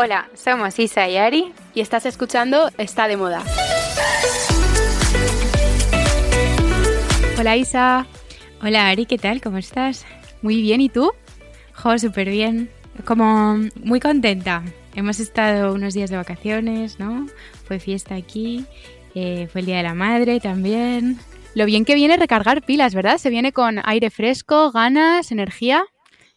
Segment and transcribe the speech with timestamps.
[0.00, 3.42] Hola, somos Isa y Ari y estás escuchando Está de Moda.
[7.36, 8.06] Hola Isa.
[8.62, 9.40] Hola Ari, ¿qué tal?
[9.40, 10.06] ¿Cómo estás?
[10.40, 11.10] Muy bien, ¿y tú?
[11.74, 12.70] Jo, súper bien.
[13.04, 14.62] Como muy contenta.
[14.94, 17.26] Hemos estado unos días de vacaciones, ¿no?
[17.64, 18.66] Fue fiesta aquí,
[19.16, 21.18] eh, fue el Día de la Madre también.
[21.56, 23.18] Lo bien que viene recargar pilas, ¿verdad?
[23.18, 25.84] Se viene con aire fresco, ganas, energía.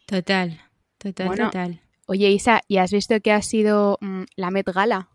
[0.07, 0.59] Total,
[0.98, 1.81] total, total.
[2.11, 5.07] Oye, Isa, ¿y has visto que ha sido mm, la Met Gala?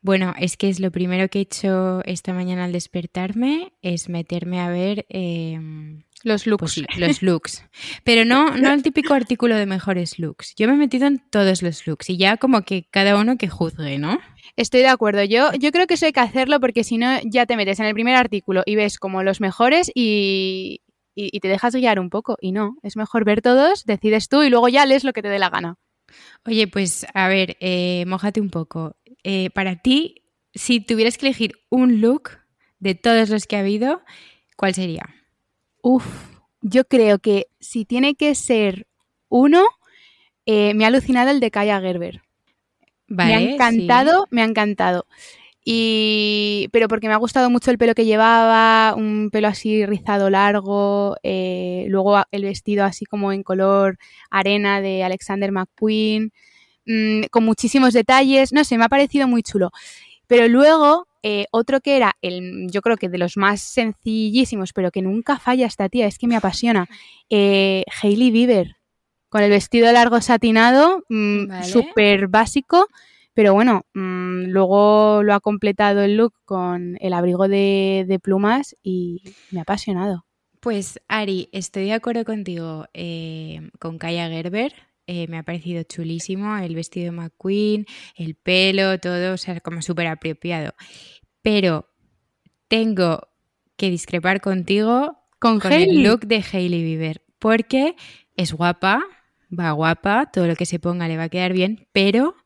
[0.00, 4.58] Bueno, es que es lo primero que he hecho esta mañana al despertarme, es meterme
[4.58, 6.80] a ver em, los looks.
[6.82, 7.66] Pues los looks.
[8.02, 10.54] Pero no, no el típico artículo de mejores looks.
[10.56, 13.48] Yo me he metido en todos los looks y ya como que cada uno que
[13.48, 14.18] juzgue, ¿no?
[14.56, 15.22] Estoy de acuerdo.
[15.24, 17.84] Yo, yo creo que eso hay que hacerlo porque si no ya te metes en
[17.84, 20.80] el primer artículo y ves como los mejores y,
[21.14, 22.38] y, te dejas guiar un poco.
[22.40, 25.28] Y no, es mejor ver todos, decides tú y luego ya lees lo que te
[25.28, 25.76] dé la gana.
[26.46, 28.96] Oye, pues a ver, eh, mojate un poco.
[29.22, 30.22] Eh, para ti,
[30.54, 32.30] si tuvieras que elegir un look
[32.78, 34.02] de todos los que ha habido,
[34.56, 35.08] ¿cuál sería?
[35.82, 36.04] Uf,
[36.60, 38.86] yo creo que si tiene que ser
[39.28, 39.64] uno,
[40.46, 42.22] eh, me ha alucinado el de Kaya Gerber.
[43.06, 45.06] me ha encantado, me ha encantado.
[45.64, 50.28] Y, pero porque me ha gustado mucho el pelo que llevaba, un pelo así rizado
[50.28, 53.96] largo, eh, luego el vestido así como en color
[54.30, 56.32] arena de Alexander McQueen,
[56.86, 59.70] mm, con muchísimos detalles, no sé, me ha parecido muy chulo.
[60.26, 64.90] Pero luego, eh, otro que era, el, yo creo que de los más sencillísimos, pero
[64.90, 66.88] que nunca falla esta tía, es que me apasiona,
[67.30, 68.76] eh, Hailey Bieber,
[69.28, 72.88] con el vestido largo satinado, mm, súper básico
[73.34, 79.22] pero bueno, mm, luego lo ha completado el look con el abrigo de, plumas y
[79.50, 80.26] me ha apasionado.
[80.60, 84.74] Pues Ari, estoy de acuerdo contigo eh, con Kaya Gerber.
[85.06, 89.82] Eh, me ha parecido chulísimo el vestido de McQueen, el pelo, todo, o sea, como
[89.82, 90.74] súper apropiado.
[91.42, 91.88] Pero
[92.68, 93.28] tengo
[93.76, 97.96] que discrepar contigo con, con el look de Hailey Bieber, porque
[98.36, 99.02] es guapa,
[99.58, 102.36] va guapa, todo lo que se ponga le va a quedar bien, pero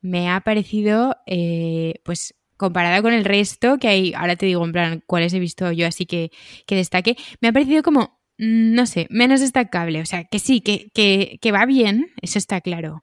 [0.00, 4.72] me ha parecido, eh, pues comparada con el resto, que hay, ahora te digo en
[4.72, 6.30] plan cuáles he visto yo así que,
[6.66, 10.00] que destaque, me ha parecido como, mm, no sé, menos destacable.
[10.02, 13.02] O sea, que sí, que, que, que va bien, eso está claro.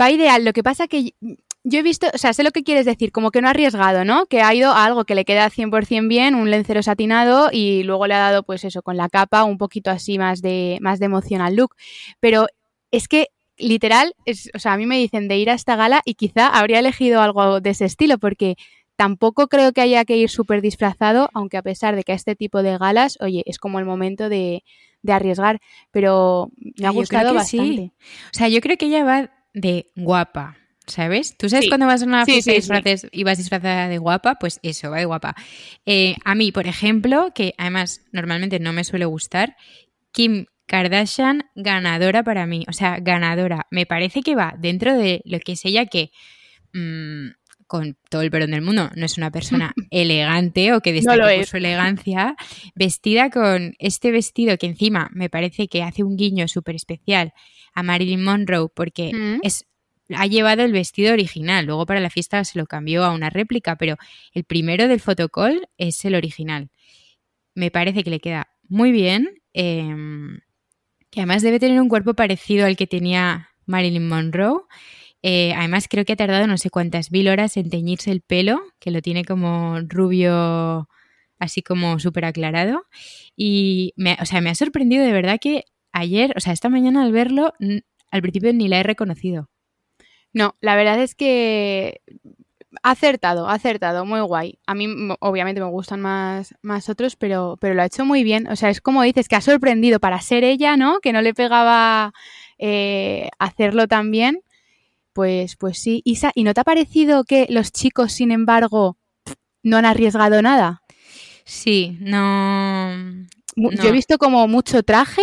[0.00, 1.14] Va ideal, lo que pasa que
[1.64, 4.04] yo he visto, o sea, sé lo que quieres decir, como que no ha arriesgado,
[4.04, 4.26] ¿no?
[4.26, 8.06] Que ha ido a algo que le queda 100% bien, un lencero satinado y luego
[8.06, 11.06] le ha dado, pues eso, con la capa un poquito así más de, más de
[11.06, 11.74] emocional look.
[12.20, 12.46] Pero
[12.90, 13.28] es que
[13.58, 16.48] literal, es, o sea, a mí me dicen de ir a esta gala y quizá
[16.48, 18.56] habría elegido algo de ese estilo, porque
[18.96, 22.34] tampoco creo que haya que ir súper disfrazado, aunque a pesar de que a este
[22.34, 24.64] tipo de galas, oye, es como el momento de,
[25.06, 25.60] arriesgar,
[25.90, 27.92] pero me ha gustado bastante.
[28.26, 30.56] O sea, yo creo que ella va de guapa.
[30.86, 31.36] ¿Sabes?
[31.36, 32.50] ¿Tú sabes cuando vas a una fiesta
[33.12, 34.36] y vas disfrazada de guapa?
[34.36, 35.36] Pues eso, va de guapa.
[35.84, 39.54] Eh, a mí, por ejemplo, que además normalmente no me suele gustar,
[40.12, 43.66] Kim Kardashian ganadora para mí, o sea, ganadora.
[43.70, 46.12] Me parece que va dentro de lo que es ella que,
[46.74, 47.30] mm,
[47.66, 51.46] con todo el perdón del mundo, no es una persona elegante o que destaque por
[51.46, 52.36] su elegancia,
[52.74, 57.32] vestida con este vestido que encima me parece que hace un guiño súper especial
[57.74, 59.40] a Marilyn Monroe porque mm.
[59.42, 59.64] es
[60.14, 63.76] ha llevado el vestido original, luego para la fiesta se lo cambió a una réplica,
[63.76, 63.96] pero
[64.32, 66.70] el primero del fotocall es el original.
[67.54, 69.42] Me parece que le queda muy bien.
[69.52, 70.40] Em,
[71.10, 74.62] que además debe tener un cuerpo parecido al que tenía Marilyn Monroe.
[75.22, 78.60] Eh, además creo que ha tardado no sé cuántas mil horas en teñirse el pelo,
[78.78, 80.88] que lo tiene como rubio,
[81.38, 82.84] así como súper aclarado.
[83.36, 87.02] Y me, o sea, me ha sorprendido de verdad que ayer, o sea, esta mañana
[87.02, 87.52] al verlo,
[88.10, 89.48] al principio ni la he reconocido.
[90.32, 92.02] No, la verdad es que
[92.82, 94.58] acertado, acertado, muy guay.
[94.66, 94.86] A mí
[95.20, 98.48] obviamente me gustan más, más otros, pero, pero lo ha hecho muy bien.
[98.48, 101.00] O sea, es como dices, que ha sorprendido para ser ella, ¿no?
[101.00, 102.12] Que no le pegaba
[102.58, 104.42] eh, hacerlo tan bien.
[105.12, 106.02] Pues, pues sí.
[106.04, 108.96] Isa, ¿y no te ha parecido que los chicos, sin embargo,
[109.62, 110.82] no han arriesgado nada?
[111.44, 112.92] Sí, no.
[113.56, 115.22] Yo he visto como mucho traje,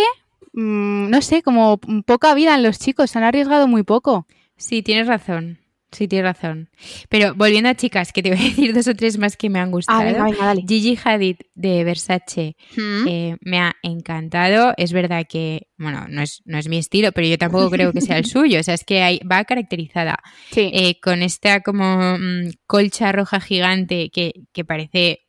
[0.52, 4.26] mm, no sé, como poca vida en los chicos, han arriesgado muy poco.
[4.56, 5.58] Sí, tienes razón.
[5.96, 6.68] Sí, tienes razón.
[7.08, 9.60] Pero volviendo a chicas, que te voy a decir dos o tres más que me
[9.60, 10.26] han gustado.
[10.42, 13.08] Ah, Gigi Hadid de Versace mm.
[13.08, 14.74] eh, me ha encantado.
[14.76, 18.02] Es verdad que, bueno, no es, no es mi estilo, pero yo tampoco creo que
[18.02, 18.60] sea el suyo.
[18.60, 20.18] O sea, es que va caracterizada
[20.54, 25.20] eh, con esta como mm, colcha roja gigante que, que parece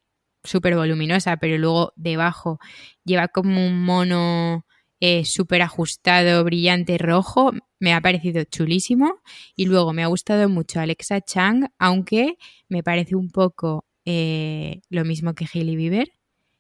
[0.43, 2.59] súper voluminosa, pero luego debajo
[3.05, 4.65] lleva como un mono
[4.99, 7.51] eh, súper ajustado, brillante, rojo.
[7.79, 9.19] me ha parecido chulísimo.
[9.55, 12.38] Y luego me ha gustado mucho Alexa Chang, aunque
[12.69, 16.11] me parece un poco eh, lo mismo que Hailey Bieber,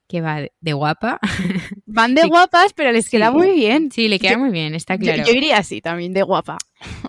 [0.07, 1.19] que va de guapa.
[1.85, 3.91] Van de guapas, pero les queda muy bien.
[3.91, 5.23] Sí, le queda muy bien, está claro.
[5.25, 6.57] Yo, iría así también, de guapa.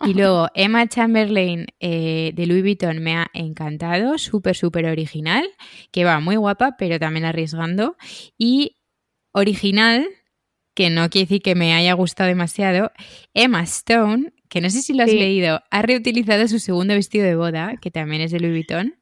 [0.07, 5.45] Y luego Emma Chamberlain eh, de Louis Vuitton me ha encantado, súper, súper original,
[5.91, 7.97] que va muy guapa, pero también arriesgando.
[8.37, 8.77] Y
[9.33, 10.07] original,
[10.79, 12.93] que no quiere decir que me haya gustado demasiado,
[13.35, 17.35] Emma Stone, que no sé si lo has leído, ha reutilizado su segundo vestido de
[17.35, 18.95] boda, que también es de Louis Vuitton.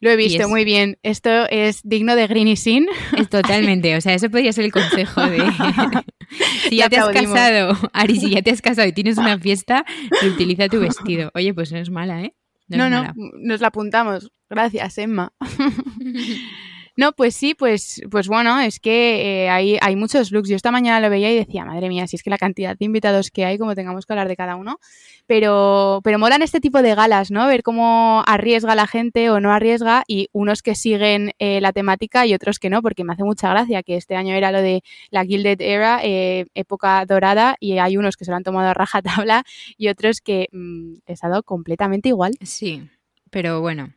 [0.00, 0.98] Lo he visto muy bien.
[1.02, 2.88] Esto es digno de Green y Sin.
[3.16, 3.96] Es totalmente.
[3.96, 5.38] O sea, eso podría ser el consejo de.
[6.68, 9.86] si ya, te has casado, Ari, si ya te has casado y tienes una fiesta,
[10.30, 11.30] utiliza tu vestido.
[11.34, 12.34] Oye, pues no es mala, ¿eh?
[12.68, 14.30] No, no, no nos la apuntamos.
[14.50, 15.32] Gracias, Emma.
[16.96, 20.48] No, pues sí, pues, pues bueno, es que eh, hay, hay muchos looks.
[20.48, 22.84] Yo esta mañana lo veía y decía, madre mía, si es que la cantidad de
[22.84, 24.78] invitados que hay, como tengamos que hablar de cada uno.
[25.26, 27.48] Pero, pero molan este tipo de galas, ¿no?
[27.48, 32.26] Ver cómo arriesga la gente o no arriesga y unos que siguen eh, la temática
[32.26, 34.82] y otros que no, porque me hace mucha gracia que este año era lo de
[35.10, 38.74] la Gilded Era, eh, época dorada, y hay unos que se lo han tomado a
[38.74, 39.44] rajatabla
[39.76, 42.34] y otros que mm, les ha dado completamente igual.
[42.42, 42.88] Sí,
[43.30, 43.92] pero bueno,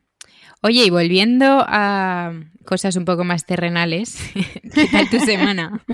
[0.67, 2.33] Oye, y volviendo a
[2.65, 4.19] cosas un poco más terrenales,
[4.75, 5.83] ¿qué tal tu semana?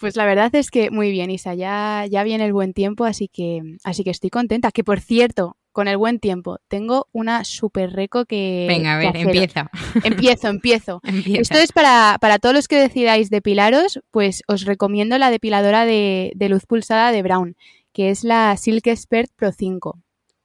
[0.00, 3.28] Pues la verdad es que muy bien, Isa, ya, ya viene el buen tiempo, así
[3.28, 4.72] que, así que estoy contenta.
[4.72, 8.66] Que por cierto, con el buen tiempo, tengo una super reco que...
[8.68, 9.70] Venga, a ver, empieza.
[10.02, 11.00] Empiezo, empiezo.
[11.34, 16.32] Esto es para, para, todos los que decidáis depilaros, pues os recomiendo la depiladora de,
[16.34, 17.56] de luz pulsada de Brown,
[17.92, 19.96] que es la Silk Expert Pro 5.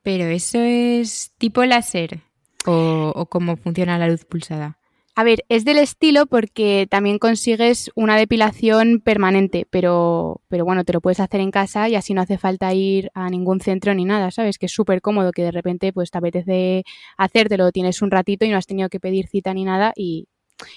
[0.04, 2.22] Pero eso es tipo láser
[2.66, 4.80] o, cómo funciona la luz pulsada?
[5.18, 10.92] A ver, es del estilo porque también consigues una depilación permanente, pero, pero bueno, te
[10.92, 14.04] lo puedes hacer en casa y así no hace falta ir a ningún centro ni
[14.04, 14.58] nada, ¿sabes?
[14.58, 16.84] Que es súper cómodo que de repente pues te apetece
[17.18, 20.28] hacértelo, tienes un ratito y no has tenido que pedir cita ni nada y,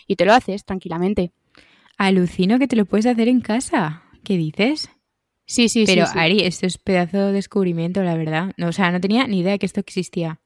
[0.06, 1.32] y te lo haces tranquilamente.
[1.96, 4.04] Alucino que te lo puedes hacer en casa.
[4.22, 4.88] ¿Qué dices?
[5.46, 5.94] Sí, sí, sí.
[5.94, 6.16] Pero sí.
[6.16, 8.52] Ari, esto es pedazo de descubrimiento, la verdad.
[8.56, 10.40] No, o sea, no tenía ni idea que esto existía.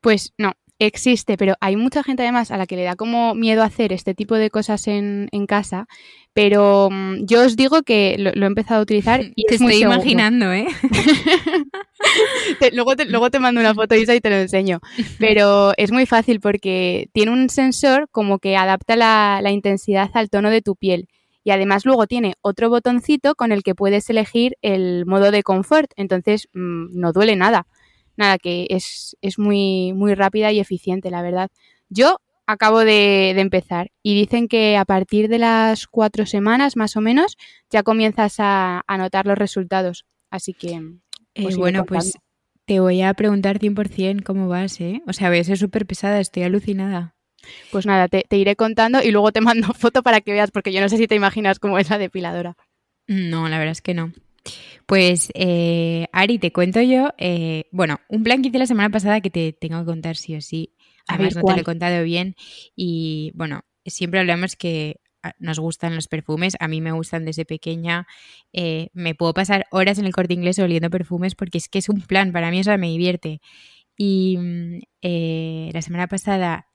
[0.00, 3.62] Pues no, existe, pero hay mucha gente además a la que le da como miedo
[3.62, 5.86] hacer este tipo de cosas en, en casa.
[6.32, 10.52] Pero mm, yo os digo que lo, he empezado a utilizar y te estoy imaginando,
[10.52, 10.66] ¿eh?
[12.72, 14.80] luego, te, luego te mando una foto Isa y te lo enseño.
[15.18, 20.30] Pero es muy fácil porque tiene un sensor como que adapta la, la intensidad al
[20.30, 21.08] tono de tu piel.
[21.44, 25.90] Y además luego tiene otro botoncito con el que puedes elegir el modo de confort.
[25.96, 27.66] Entonces mm, no duele nada
[28.16, 31.50] nada, que es, muy, muy rápida y eficiente, la verdad.
[31.88, 37.00] Yo acabo de, empezar y dicen que a partir de las cuatro semanas más o
[37.00, 37.36] menos
[37.70, 40.04] ya comienzas a, notar los resultados.
[40.30, 40.80] Así que...
[41.34, 42.14] Pues bueno, pues
[42.66, 45.00] te voy a preguntar 100% cómo vas, ¿eh?
[45.06, 47.14] O sea, voy a ser súper pesada, estoy alucinada.
[47.70, 50.72] Pues nada, te, te, iré contando y luego te mando foto para que veas, porque
[50.72, 52.56] yo no sé si te imaginas cómo es la depiladora.
[53.06, 54.12] No, la verdad es que no.
[54.86, 59.20] Pues, eh, Ari, te cuento yo, eh, bueno, un plan que hice la semana pasada
[59.20, 60.74] que te tengo que contar sí o sí.
[61.06, 62.36] Además, no te lo he contado bien.
[62.76, 66.56] Y bueno, siempre hablamos que ah, nos gustan los perfumes.
[66.60, 68.06] A mí me gustan desde pequeña.
[68.52, 71.88] Eh, me puedo pasar horas en el corte inglés oliendo perfumes porque es que es
[71.88, 72.32] un plan.
[72.32, 73.40] Para mí eso me divierte.
[73.96, 74.78] Y mm,
[75.72, 76.68] la semana pasada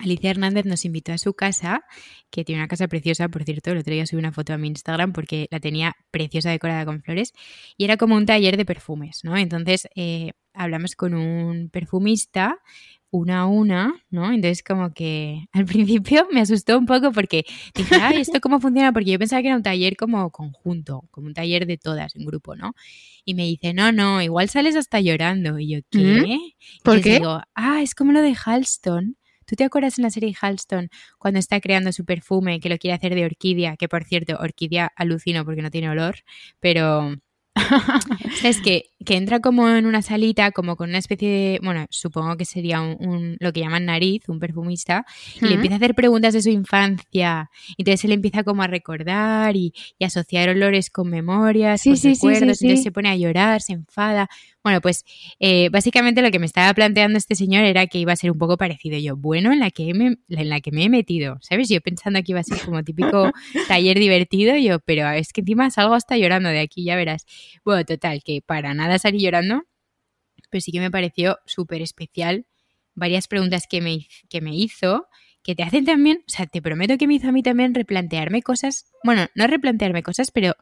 [0.00, 1.82] Alicia Hernández nos invitó a su casa,
[2.30, 4.68] que tiene una casa preciosa, por cierto, el otro día subí una foto a mi
[4.68, 7.32] Instagram porque la tenía preciosa decorada con flores,
[7.76, 9.36] y era como un taller de perfumes, ¿no?
[9.36, 12.58] Entonces eh, hablamos con un perfumista
[13.10, 14.32] una a una, ¿no?
[14.32, 18.92] Entonces como que al principio me asustó un poco porque dije, ay, ¿esto cómo funciona?
[18.92, 22.24] Porque yo pensaba que era un taller como conjunto, como un taller de todas en
[22.24, 22.74] grupo, ¿no?
[23.24, 25.58] Y me dice, no, no, igual sales hasta llorando.
[25.58, 26.38] Y yo, ¿qué?
[26.82, 27.18] ¿Por qué?
[27.18, 29.16] digo, ah, es como lo de Halston,
[29.50, 32.94] ¿Tú te acuerdas en la serie Halston cuando está creando su perfume que lo quiere
[32.94, 33.76] hacer de orquídea?
[33.76, 36.18] Que por cierto, orquídea alucino porque no tiene olor,
[36.60, 37.16] pero
[38.44, 42.36] es que, que, entra como en una salita, como con una especie de, bueno, supongo
[42.36, 45.04] que sería un, lo que llaman nariz, un perfumista,
[45.40, 47.50] y le empieza a hacer preguntas de su infancia.
[47.76, 52.66] Entonces él empieza como a recordar y, asociar olores con memorias, sí, sí, recuerdos, sí,
[52.66, 54.28] entonces se pone a llorar, se enfada.
[54.62, 55.06] Bueno, pues
[55.38, 58.38] eh, básicamente lo que me estaba planteando este señor era que iba a ser un
[58.38, 58.98] poco parecido.
[58.98, 61.70] Yo, bueno, en la que me, en la que me he metido, ¿sabes?
[61.70, 63.32] Yo pensando que iba a ser como típico
[63.68, 67.24] taller divertido, yo, pero es que encima salgo hasta llorando de aquí, ya verás.
[67.64, 69.62] Bueno, total, que para nada salí llorando,
[70.50, 72.46] pero sí que me pareció súper especial
[72.94, 75.06] varias preguntas que me, que me hizo
[75.42, 78.42] que te hacen también, o sea, te prometo que me hizo a mí también replantearme
[78.42, 80.54] cosas, bueno, no replantearme cosas, pero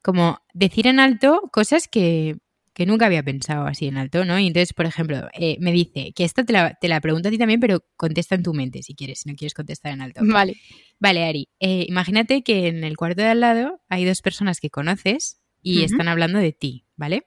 [0.00, 2.36] como decir en alto cosas que,
[2.84, 4.38] nunca había pensado así en alto, ¿no?
[4.38, 7.30] Y entonces, por ejemplo, eh, me dice que esto te la, te la, pregunto a
[7.30, 10.20] ti también, pero contesta en tu mente si quieres, si no quieres contestar en alto.
[10.22, 10.56] Vale.
[10.98, 14.68] Vale, Ari, eh, imagínate que en el cuarto de al lado hay dos personas que
[14.68, 17.26] conoces y están hablando de ti, ¿vale?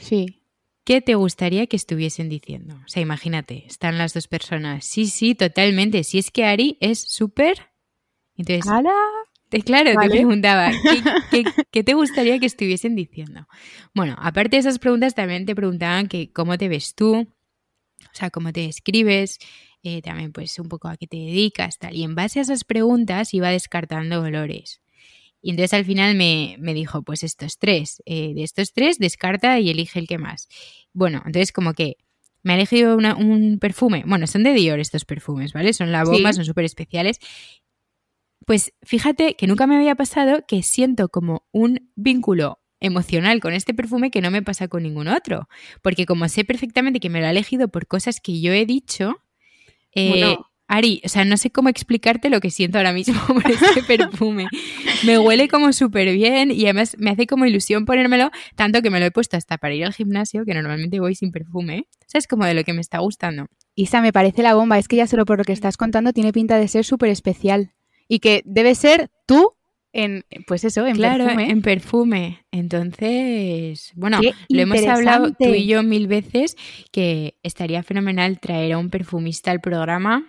[0.00, 0.42] Sí.
[0.84, 2.76] ¿Qué te gustaría que estuviesen diciendo?
[2.84, 4.84] O sea, imagínate, están las dos personas.
[4.84, 6.04] Sí, sí, totalmente.
[6.04, 7.72] Si es que Ari es súper...
[8.36, 8.64] Entonces,
[9.48, 10.72] Te, claro, te preguntaba,
[11.70, 13.46] ¿qué, te gustaría que estuviesen diciendo?
[13.94, 18.30] Bueno, aparte de esas preguntas, también te preguntaban que cómo te ves tú, o sea,
[18.30, 19.38] cómo te describes,
[19.84, 21.94] eh, también pues un poco a qué te dedicas, tal.
[21.94, 24.80] Y en base a esas preguntas iba descartando olores.
[25.40, 29.70] Y entonces al final me, dijo, pues estos tres, eh, de estos tres descarta y
[29.70, 30.48] elige el que más.
[30.92, 31.98] Bueno, entonces como que
[32.42, 35.72] me ha elegido un perfume, bueno, son de Dior estos perfumes, ¿vale?
[35.72, 37.18] Son la bomba, son súper especiales.
[38.46, 43.74] Pues fíjate que nunca me había pasado que siento como un vínculo emocional con este
[43.74, 45.48] perfume que no me pasa con ningún otro.
[45.82, 49.16] Porque como sé perfectamente que me lo ha elegido por cosas que yo he dicho,
[49.92, 50.36] eh,
[50.68, 54.46] Ari, o sea, no sé cómo explicarte lo que siento ahora mismo por este perfume.
[55.04, 59.00] me huele como súper bien y además me hace como ilusión ponérmelo, tanto que me
[59.00, 61.86] lo he puesto hasta para ir al gimnasio, que normalmente voy sin perfume.
[62.00, 63.46] O sea, es como de lo que me está gustando.
[63.74, 64.78] Isa, me parece la bomba.
[64.78, 67.72] Es que ya solo por lo que estás contando tiene pinta de ser súper especial.
[68.08, 69.54] Y que debe ser tú
[69.92, 71.50] en, pues eso, en claro, perfume.
[71.50, 72.46] en perfume.
[72.50, 76.56] Entonces, bueno, lo hemos hablado tú y yo mil veces
[76.92, 80.28] que estaría fenomenal traer a un perfumista al programa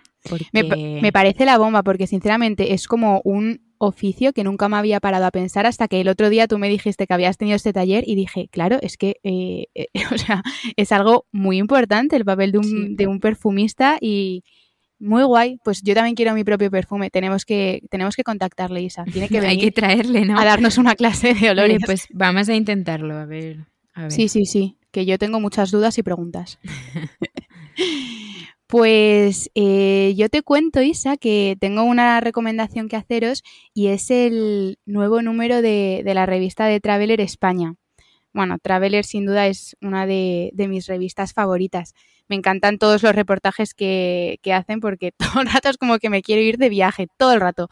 [0.52, 5.26] me, parece la bomba porque sinceramente es como un oficio que nunca me había parado
[5.26, 8.04] a pensar hasta que el otro día tú me dijiste que habías tenido este taller
[8.06, 10.42] y dije, claro, es que eh, eh, o sea,
[10.76, 14.44] es algo muy importante el papel de un, de un perfumista y
[14.98, 15.58] muy guay.
[15.64, 17.10] Pues yo también quiero mi propio perfume.
[17.10, 19.04] Tenemos que, tenemos que contactarle, Isa.
[19.04, 20.38] Tiene que venir Hay que traerle, ¿no?
[20.38, 21.80] A darnos una clase de olores.
[21.84, 24.12] pues vamos a intentarlo, a ver, a ver.
[24.12, 24.76] Sí, sí, sí.
[24.90, 26.58] Que yo tengo muchas dudas y preguntas.
[28.68, 34.78] Pues eh, yo te cuento, Isa, que tengo una recomendación que haceros y es el
[34.84, 37.76] nuevo número de, la revista de Traveler España.
[38.32, 41.94] Bueno, Traveler sin duda es una de, mis revistas favoritas.
[42.28, 46.22] Me encantan todos los reportajes que, hacen porque todo el rato es como que me
[46.22, 47.68] quiero ir de viaje, todo el rato.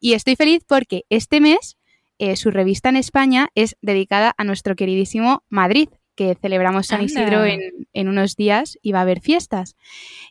[0.00, 1.76] Y estoy feliz porque este mes
[2.18, 7.46] eh, su revista en España es dedicada a nuestro queridísimo Madrid, que celebramos San Isidro
[7.46, 9.74] en, unos días y va a haber fiestas.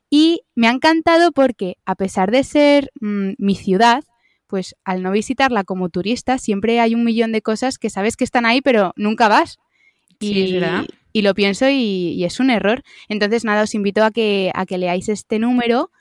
[0.07, 4.03] Y me ha encantado porque, a pesar de ser mm, mi ciudad,
[4.45, 8.23] pues al no visitarla como turista, siempre hay un millón de cosas que sabes que
[8.23, 9.57] están ahí, pero nunca vas.
[10.19, 10.59] Y,
[11.11, 12.83] y lo pienso y, es un error.
[13.07, 15.91] Entonces, nada, os invito a que, a que leáis este número.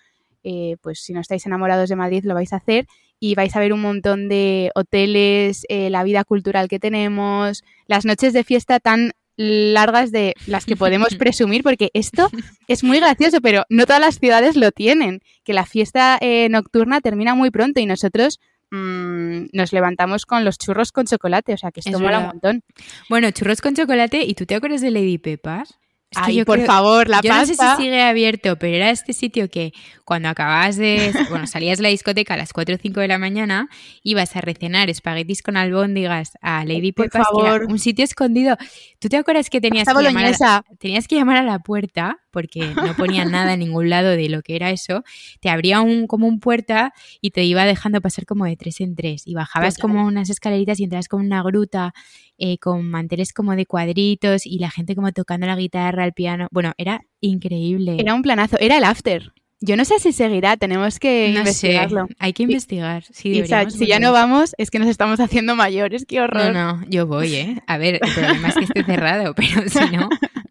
[0.45, 2.87] Eh, pues si no estáis enamorados de Madrid, lo vais a hacer
[3.21, 8.05] y vais a ver un montón de hoteles, eh, la vida cultural que tenemos, las
[8.05, 12.29] noches de fiesta tan largas de las que podemos presumir, porque esto
[12.69, 17.01] es muy gracioso, pero no todas las ciudades lo tienen, que la fiesta eh, nocturna
[17.01, 18.39] termina muy pronto y nosotros
[18.71, 22.63] mm, nos levantamos con los churros con chocolate, o sea que esto mola un montón.
[23.09, 25.79] Bueno, churros con chocolate, ¿y tú te acuerdas de Lady Pepas?
[26.15, 29.73] Ay, por favor, la yo no sé si sigue abierto, pero era este sitio que
[30.05, 31.13] cuando acababas de...
[31.29, 33.69] Bueno, salías de la discoteca a las 4 o 5 de la mañana,
[34.03, 37.67] ibas a recenar espaguetis con albóndigas a Lady por favor.
[37.69, 38.57] un sitio escondido.
[38.99, 42.75] ¿Tú te acuerdas que tenías que, llamar a, tenías que llamar a la puerta porque
[42.75, 45.05] no ponía nada en ningún lado de lo que era eso?
[45.41, 48.95] Te abría un, como un puerta y te iba dejando pasar como de tres en
[48.95, 51.95] tres y bajabas como unas escaleritas y entrabas como una gruta
[52.39, 56.49] eh, con manteles como de cuadritos y la gente como tocando la guitarra, el piano.
[56.51, 57.97] Bueno, era increíble.
[57.99, 59.33] Era un planazo, era el after.
[59.61, 62.07] Yo no sé si seguirá, tenemos que investigarlo.
[62.21, 63.03] hay que investigar.
[63.11, 66.53] Sí, si ya no vamos, es que nos estamos haciendo mayores, qué horror.
[66.53, 67.63] No, no, yo voy, ¿eh?
[67.67, 70.09] A ver, el problema es que esté cerrado, pero si no.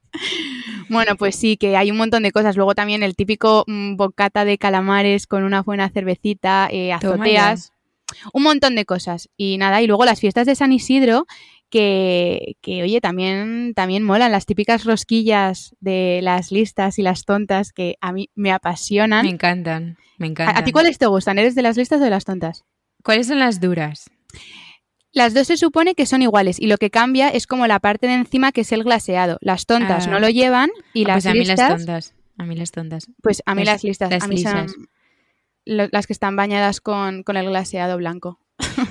[0.90, 2.56] Bueno, pues sí, que hay un montón de cosas.
[2.56, 7.74] Luego también el típico mm, bocata de calamares con una buena cervecita, eh, azoteas,
[8.34, 9.30] un montón de cosas.
[9.38, 11.26] Y nada, y luego las fiestas de San Isidro,
[11.70, 17.74] que, que, oye, también, también molan las típicas rosquillas de las listas y las tontas
[17.74, 19.26] que a mí me apasionan.
[19.26, 20.58] Me encantan, me encantan.
[20.58, 21.40] ¿A, ti cuáles te gustan?
[21.40, 22.64] ¿Eres de las listas o de las tontas?
[23.04, 24.10] ¿Cuáles son las duras?
[25.14, 28.08] Las dos se supone que son iguales y lo que cambia es como la parte
[28.08, 29.38] de encima que es el glaseado.
[29.42, 30.20] Las tontas no ah.
[30.20, 31.58] lo llevan y ah, las pues a listas...
[31.58, 32.14] Mí las tontas.
[32.38, 33.08] A mí las tontas.
[33.22, 34.24] Pues a mí las, listas.
[34.24, 34.68] a mí son
[35.66, 38.40] las que están bañadas con, con el glaseado blanco.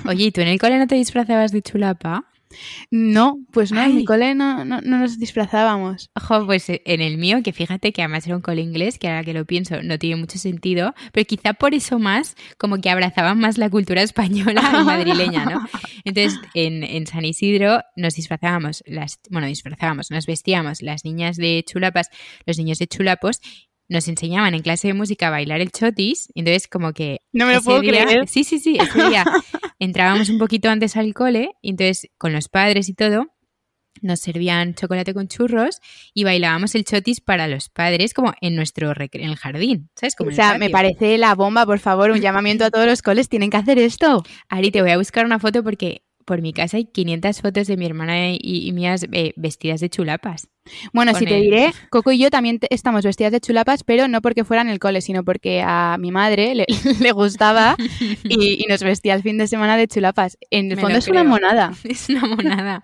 [0.05, 2.25] Oye, ¿y tú en el cole no te disfrazabas de chulapa?
[2.91, 6.09] No, pues no, en mi cole no, no, nos disfrazábamos.
[6.15, 9.07] Ojo, pues eh, en el mío, que fíjate que además era un cole inglés, que
[9.07, 12.89] ahora que lo pienso no tiene mucho sentido, pero quizá por eso más, como que
[12.89, 15.67] abrazaban más la cultura española y madrileña, ¿no?
[16.05, 21.63] Entonces, en, en San Isidro nos disfrazábamos, las, bueno, disfrazábamos, nos vestíamos las niñas de
[21.67, 22.09] chulapas,
[22.45, 23.41] los niños de chulapos,
[23.89, 27.21] nos enseñaban en clase de música a bailar el chotis, entonces como que...
[27.31, 28.07] No me lo puedo creer.
[28.27, 29.25] Sí, sí, sí, ese día
[29.79, 33.27] entrábamos un poquito antes al cole, y entonces con los padres y todo,
[34.01, 35.79] nos servían chocolate con churros
[36.13, 40.15] y bailábamos el chotis para los padres como en nuestro en el jardín, ¿sabes?
[40.19, 43.49] o sea, me parece la bomba, por favor, un llamamiento a todos los coles, tienen
[43.49, 44.23] que hacer esto.
[44.49, 47.77] Ari, te voy a buscar una foto porque por mi casa hay 500 fotos de
[47.77, 50.49] mi hermana y, mías eh, vestidas de chulapas.
[50.91, 54.43] Bueno, si te diré, Coco y yo también estamos vestidas de chulapas, pero no porque
[54.43, 56.65] fueran el cole, sino porque a mi madre le,
[57.13, 57.77] gustaba
[58.25, 60.37] y, nos vestía el fin de semana de chulapas.
[60.51, 61.71] En el fondo es una monada.
[61.85, 62.83] Es una monada.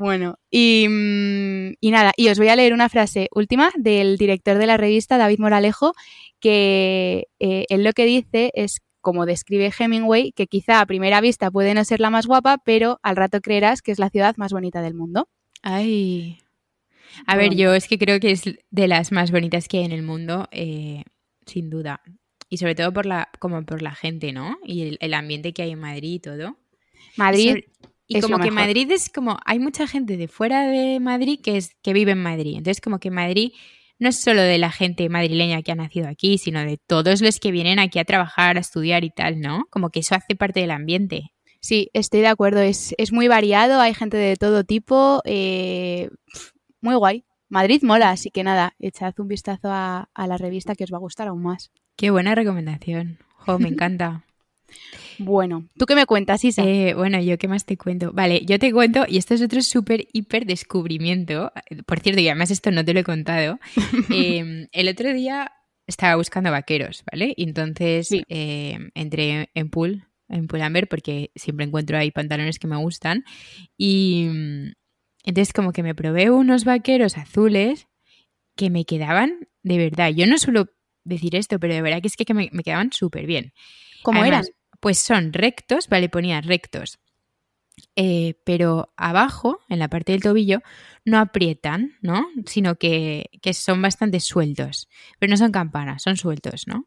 [0.00, 4.58] bueno, y, mm, y, nada, y os voy a leer una frase última del director
[4.58, 5.94] de la revista, David Moralejo,
[6.40, 11.50] que eh, él lo que dice es como describe Hemingway, que quizá a primera vista
[11.50, 14.50] puede no ser la más guapa, pero al rato creerás que es la ciudad más
[14.52, 15.28] bonita del mundo.
[15.62, 16.38] Ay.
[17.26, 19.92] A ver, yo es que creo que es de las más bonitas que hay en
[19.92, 21.04] el mundo, eh,
[21.44, 22.00] sin duda.
[22.48, 24.56] Y sobre todo por la, como por la gente, ¿no?
[24.64, 26.56] Y el, ambiente que hay en Madrid y todo.
[27.16, 27.64] Madrid.
[28.08, 31.76] y como que Madrid es como, hay mucha gente de fuera de Madrid que es,
[31.82, 32.56] que vive en Madrid.
[32.56, 33.52] Entonces, como que Madrid
[33.98, 37.38] no es solo de la gente madrileña que ha nacido aquí, sino de todos los
[37.40, 39.66] que vienen aquí a trabajar, a estudiar y tal, ¿no?
[39.70, 41.32] Como que eso hace parte del ambiente.
[41.60, 46.10] Sí, estoy de acuerdo, es, muy variado, hay gente de todo tipo, eh,
[46.82, 47.24] muy guay.
[47.48, 50.96] Madrid mola, así que nada, echad un vistazo a, a, la revista que os va
[50.96, 51.70] a gustar aún más.
[51.96, 53.18] Qué buena recomendación.
[53.36, 54.24] Jo, me encanta.
[55.18, 56.62] Bueno, ¿tú qué me cuentas, Isa?
[56.64, 58.12] Eh, bueno, yo qué más te cuento.
[58.12, 61.52] Vale, yo te cuento, y esto es otro súper, hiper descubrimiento.
[61.86, 63.58] Por cierto, y además esto no te lo he contado.
[64.10, 65.52] Em, el otro día
[65.86, 67.34] estaba buscando vaqueros, ¿vale?
[67.36, 72.76] Y entonces em, entré en pool, en Pull&Bear, porque siempre encuentro ahí pantalones que me
[72.76, 73.24] gustan.
[73.76, 74.72] Y mm,
[75.24, 77.88] entonces como que me probé unos vaqueros azules
[78.56, 80.10] que me quedaban de verdad.
[80.10, 80.66] Yo no suelo
[81.04, 83.52] decir esto, pero de verdad que es que me, quedaban súper bien.
[84.02, 84.44] ¿Cómo eran?
[84.84, 86.98] Pues son rectos, vale, ponía rectos.
[87.96, 90.60] Eh, pero abajo, en la parte del tobillo,
[91.06, 92.26] no aprietan, ¿no?
[92.44, 94.90] Sino que, son bastante sueltos.
[95.18, 96.86] Pero no son campanas, son sueltos, ¿no?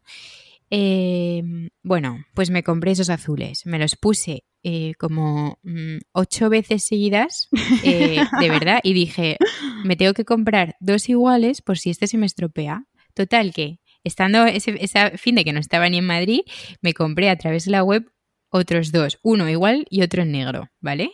[0.69, 1.41] Eh,
[1.81, 3.65] bueno, pues me compré esos azules.
[3.65, 7.49] Me los puse eh, como mm, ocho veces seguidas,
[7.81, 9.37] de verdad, y dije,
[9.83, 12.85] me tengo que comprar dos iguales por si este se me estropea.
[13.15, 16.41] Total que estando ese, fin de que no estaba ni en Madrid,
[16.81, 18.11] me compré a través de la web
[18.49, 21.11] otros dos, uno igual y otro en negro, ¿vale?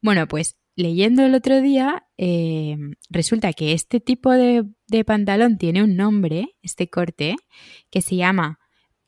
[0.00, 2.76] Bueno, pues leyendo el otro día, eh,
[3.10, 4.64] resulta que este tipo de,
[5.04, 7.36] pantalón tiene un nombre, este corte,
[7.90, 8.58] que se llama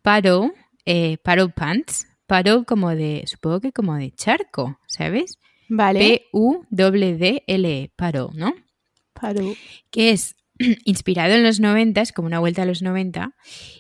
[0.02, 0.52] paddle,
[0.84, 5.38] eh, paddle pants, paddle como de, supongo que como de charco, ¿sabes?
[5.68, 6.26] Vale.
[6.32, 8.54] P-U-D-D-L-E, paddle, ¿no?
[9.14, 9.56] Paddle.
[9.90, 10.36] Que es
[10.84, 13.34] inspirado en los 90, es como una vuelta a los 90,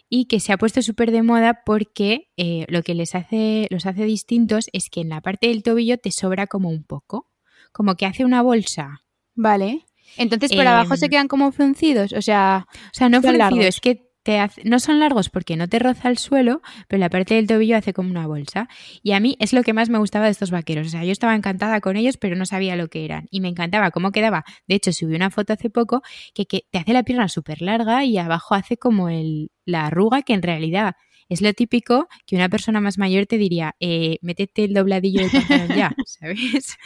[0.08, 3.86] y que se ha puesto súper de moda porque eh, lo que les hace, los
[3.86, 7.30] hace distintos es que en la parte del tobillo te sobra como un poco,
[7.72, 9.04] como que hace una bolsa.
[9.34, 9.86] Vale.
[10.16, 12.66] Entonces por abajo se em, quedan como fruncidos, o sea...
[12.70, 14.11] O sea, no fruncidos, es que
[14.64, 17.92] no son largos porque no te roza el suelo, pero la parte del tobillo hace
[17.92, 18.68] como una bolsa.
[19.02, 20.86] Y a mí es lo que más me gustaba de estos vaqueros.
[20.86, 23.26] O sea, yo estaba encantada con ellos, pero no sabía lo que eran.
[23.30, 24.44] Y me encantaba cómo quedaba.
[24.66, 26.02] De hecho, subí una foto hace poco
[26.34, 30.22] que, que te hace la pierna súper larga y abajo hace como el, la arruga
[30.22, 30.94] que en realidad
[31.28, 35.30] es lo típico que una persona más mayor te diría, eh, métete el dobladillo del
[35.30, 36.76] pantalón ya, ¿sabes?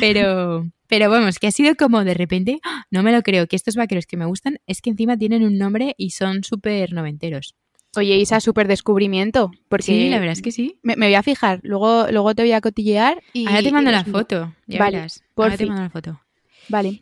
[0.00, 2.84] Pero, pero vamos, que ha sido como de repente, ¡ah!
[2.90, 5.58] no me lo creo, que estos vaqueros que me gustan es que encima tienen un
[5.58, 7.54] nombre y son súper noventeros.
[7.96, 9.50] Oye, Isa, súper descubrimiento.
[9.68, 10.78] Porque sí, la verdad es que sí.
[10.82, 13.46] Me, voy a fijar, luego, luego te voy a cotillear y...
[13.46, 15.24] Ahora te mando la foto, ya vale, verás.
[15.34, 16.20] Ahora te mando la foto.
[16.68, 17.00] Vale.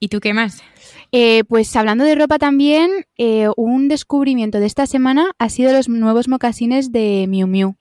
[0.00, 0.62] ¿Y, tú qué más?
[1.12, 5.88] Eh, pues hablando de ropa también, eh, un descubrimiento de esta semana ha sido los
[5.88, 7.76] nuevos mocasines de Miu Miu.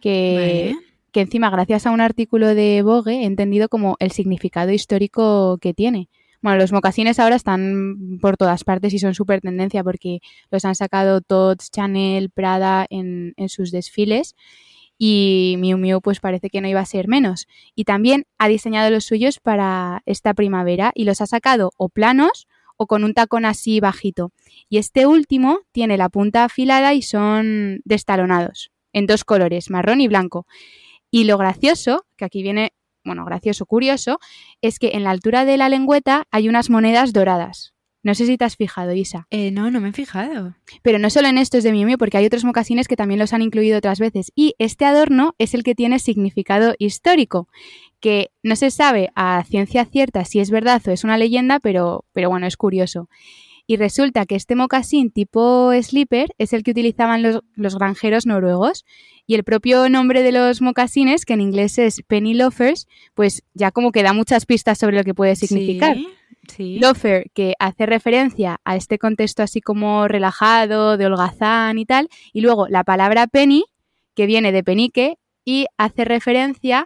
[0.00, 0.74] Que,
[1.12, 5.74] que encima, gracias a un artículo de Vogue, he entendido como el significado histórico que
[5.74, 6.08] tiene.
[6.40, 10.18] Bueno, los mocasines ahora están por todas partes y son súper tendencia porque
[10.50, 14.34] los han sacado Tots, Chanel, Prada en, en, sus desfiles
[14.98, 17.46] y Miu Miu pues parece que no iba a ser menos.
[17.76, 22.48] Y también ha diseñado los suyos para esta primavera y los ha sacado o planos
[22.76, 24.32] o con un tacón así bajito.
[24.68, 30.08] Y este último tiene la punta afilada y son destalonados en dos colores, marrón y
[30.08, 30.46] blanco.
[31.12, 32.72] Y lo gracioso, que aquí viene
[33.04, 34.18] bueno, gracioso, curioso,
[34.60, 37.74] es que en la altura de la lengüeta hay unas monedas doradas.
[38.04, 39.28] No sé si te has fijado, Isa.
[39.30, 40.56] Eh, no, no me he fijado.
[40.82, 43.32] Pero no solo en estos de Miu Miu, porque hay otros mocasines que también los
[43.32, 44.32] han incluido otras veces.
[44.34, 47.48] Y este adorno es el que tiene significado histórico,
[48.00, 52.04] que no se sabe a ciencia cierta si es verdad o es una leyenda, pero,
[52.12, 53.08] pero bueno, es curioso.
[53.68, 58.84] Y resulta que este mocasín tipo slipper es el que utilizaban los, los, granjeros noruegos.
[59.32, 63.70] Y el propio nombre de los mocasines, que en inglés es penny loafers, pues ya
[63.70, 65.96] como que da muchas pistas sobre lo que puede significar.
[65.96, 66.06] Sí.
[66.54, 66.78] Sí.
[66.78, 72.42] Loafer, que hace referencia a este contexto así como relajado, de holgazán y tal, y
[72.42, 73.64] luego la palabra penny,
[74.14, 75.16] que viene de penique
[75.46, 76.84] y hace referencia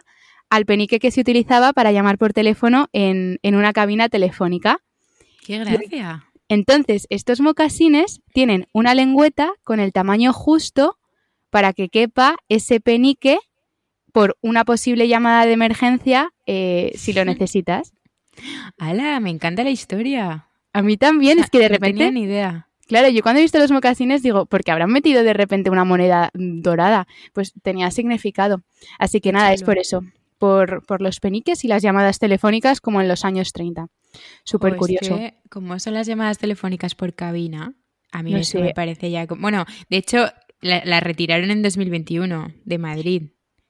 [0.49, 4.79] al penique que se utilizaba para llamar por teléfono en, en una cabina telefónica.
[5.45, 6.23] ¡Qué gracia!
[6.47, 10.97] Entonces, estos mocasines tienen una lengüeta con el tamaño justo
[11.49, 13.39] para que quepa ese penique
[14.11, 17.93] por una posible llamada de emergencia eh, si lo necesitas.
[18.77, 19.19] ¡Hala!
[19.19, 20.47] Me encanta la historia.
[20.73, 22.03] A mí también, es que de repente...
[22.03, 22.67] No tenía ni idea.
[22.87, 25.83] Claro, yo cuando he visto los mocasines digo, ¿por qué habrán metido de repente una
[25.83, 27.07] moneda dorada?
[27.33, 28.61] Pues tenía significado.
[28.97, 30.03] Así que nada, es por eso.
[30.37, 33.87] Por, por, los peniques y las llamadas telefónicas como en los años 30.
[34.43, 35.17] Súper Pues curioso.
[35.17, 37.73] que, como son las llamadas telefónicas por cabina,
[38.11, 38.63] a mí No eso sé.
[38.63, 39.25] me parece ya...
[39.25, 40.29] Bueno, de hecho,
[40.61, 43.23] la, la retiraron en 2021 de Madrid.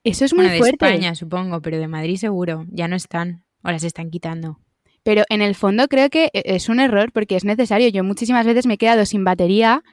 [0.03, 0.85] Eso es muy bueno, de fuerte.
[0.85, 2.65] España, supongo, pero de Madrid seguro.
[2.69, 3.43] Ya no están.
[3.63, 4.59] O las están quitando.
[5.03, 7.89] Pero en el fondo creo que e- es un error porque es necesario.
[7.89, 9.83] Yo muchísimas veces me he quedado sin batería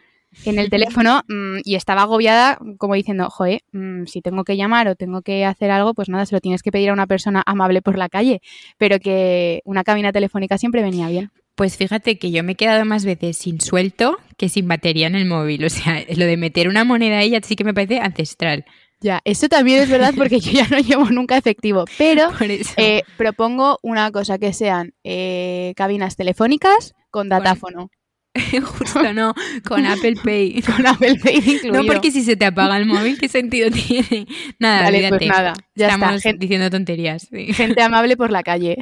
[0.45, 4.87] en el teléfono mm, y estaba agobiada como diciendo, joder, mm, si tengo que llamar
[4.89, 7.43] o tengo que hacer algo, pues nada, se lo tienes que pedir a una persona
[7.47, 8.41] amable por la calle.
[8.79, 11.31] Pero que una cabina telefónica siempre venía bien.
[11.55, 15.15] Pues fíjate que yo me he quedado más veces sin suelto que sin batería en
[15.15, 15.65] el móvil.
[15.65, 18.65] O sea, lo de meter una moneda ahí ya sí que me parece ancestral.
[19.01, 21.85] Ya, eso también es verdad porque yo ya no llevo nunca efectivo.
[21.99, 22.33] Pero
[22.77, 27.91] eh, propongo una cosa, que sean eh, cabinas telefónicas con datáfono.
[28.65, 29.33] Justo no,
[29.65, 30.61] con Apple Pay.
[30.63, 31.83] Con Apple Pay incluido.
[31.83, 34.27] No, porque si se te apaga el móvil, ¿qué sentido tiene?
[34.59, 36.33] Nada, Vale, pues nada, ya Estamos está.
[36.33, 37.29] Diciendo tonterías.
[37.31, 37.53] sí.
[37.53, 38.77] Gente amable por la calle.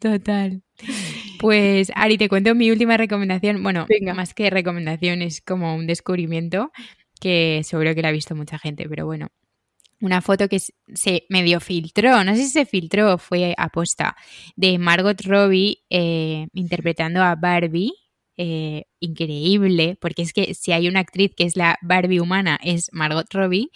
[0.00, 0.62] Total.
[1.42, 3.62] Pues, Ari, te cuento mi última recomendación.
[3.64, 4.14] Bueno, Venga.
[4.14, 6.70] más que recomendación, es como un descubrimiento
[7.20, 9.28] que seguro que la ha visto mucha gente, pero bueno.
[10.00, 14.16] Una foto que se medio filtró, no sé si se filtró o fue aposta,
[14.56, 17.92] de Margot Robbie eh, interpretando a Barbie.
[18.36, 22.88] eh, increíble, porque es que si hay una actriz que es la Barbie humana, es
[22.92, 23.70] Margot Robbie.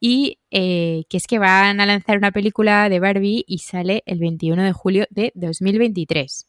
[0.00, 4.18] Y eh, que es que van a lanzar una película de Barbie y sale el
[4.18, 6.46] 21 de julio de 2023.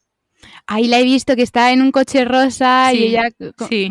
[0.66, 3.22] Ahí la he visto que está en un coche rosa Sí, y ella...
[3.68, 3.90] Sí.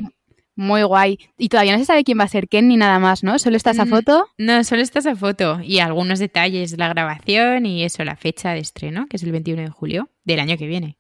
[0.58, 1.20] Muy guay.
[1.38, 3.38] Y todavía no se sabe quién va a ser Ken ni nada más, ¿no?
[3.40, 4.28] Solo está esa Mm, foto.
[4.38, 8.52] No, solo está esa foto y algunos detalles de la grabación y eso, la fecha
[8.52, 10.98] de estreno, que es el 21 de julio del año que viene.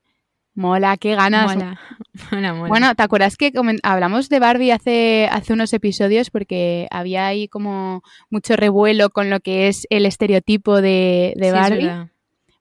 [0.55, 1.53] Mola, qué ganas.
[1.55, 1.79] Mola,
[2.31, 2.67] mola, mola.
[2.67, 8.03] Bueno, ¿te acuerdas que hablamos de Barbie hace, hace unos episodios porque había ahí como
[8.29, 11.85] mucho revuelo con lo que es el estereotipo de, de Sí, Barbie?
[11.85, 12.07] verdad.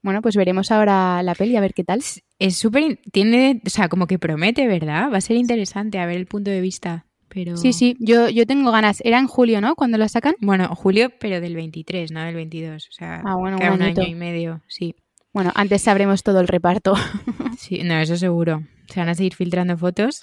[0.05, 2.03] Bueno, pues veremos ahora la peli a ver qué tal.
[2.39, 5.11] es súper, tiene, o sea, como que promete, ¿verdad?
[5.11, 7.57] Va a ser interesante a ver el punto de vista, pero...
[7.57, 9.01] Sí, sí, yo, yo tengo ganas.
[9.03, 9.75] Era en julio, ¿no?
[9.75, 10.35] Cuando lo sacan.
[10.41, 14.03] Bueno, julio, pero del 23, no del 22, o sea, Ah, bueno, queda un año
[14.03, 14.95] y medio, sí.
[15.33, 16.95] Bueno, antes sabremos todo el reparto.
[17.57, 18.63] Sí, no, eso seguro.
[18.89, 20.21] Se van a seguir filtrando fotos.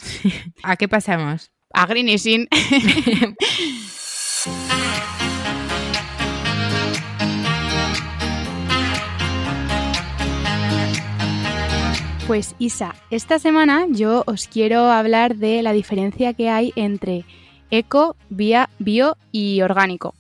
[0.62, 1.50] ¿A qué pasamos?
[1.74, 2.08] A Green
[12.32, 17.26] Pues Isa, esta semana yo os quiero hablar de la diferencia que hay entre
[17.72, 20.16] eco, vía, bio y orgánico.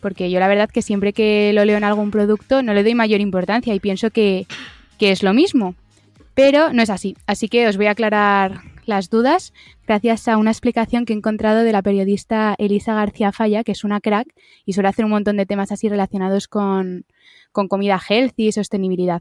[0.00, 2.94] Porque yo la verdad que siempre que lo leo en algún producto no le doy
[2.94, 4.46] mayor importancia y pienso que,
[4.98, 5.74] que es lo mismo.
[6.32, 7.18] Pero no es así.
[7.26, 9.52] Así que os voy a aclarar las dudas
[9.86, 13.84] gracias a una explicación que he encontrado de la periodista Elisa García Falla, que es
[13.84, 14.26] una crack
[14.64, 17.04] y suele hacer un montón de temas así relacionados con,
[17.52, 19.20] con comida healthy y sostenibilidad.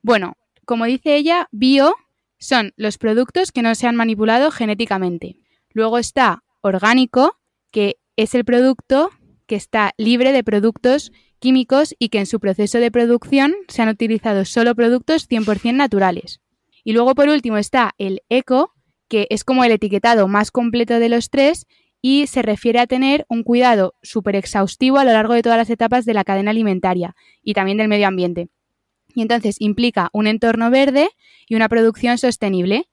[0.00, 0.34] Bueno,
[0.70, 1.96] como dice ella, bio
[2.38, 5.34] son los productos que no se han manipulado genéticamente.
[5.72, 7.40] Luego está orgánico,
[7.72, 9.10] que es el producto
[9.48, 13.88] que está libre de productos químicos y que en su proceso de producción se han
[13.88, 16.40] utilizado solo productos 100% naturales.
[16.84, 18.72] Y luego por último está el eco,
[19.08, 21.66] que es como el etiquetado más completo de los tres
[22.00, 25.70] y se refiere a tener un cuidado súper exhaustivo a lo largo de todas las
[25.70, 28.50] etapas de la cadena alimentaria y también del medio ambiente.
[29.14, 31.08] Y entonces implica un entorno verde
[31.48, 32.88] y una producción sostenible,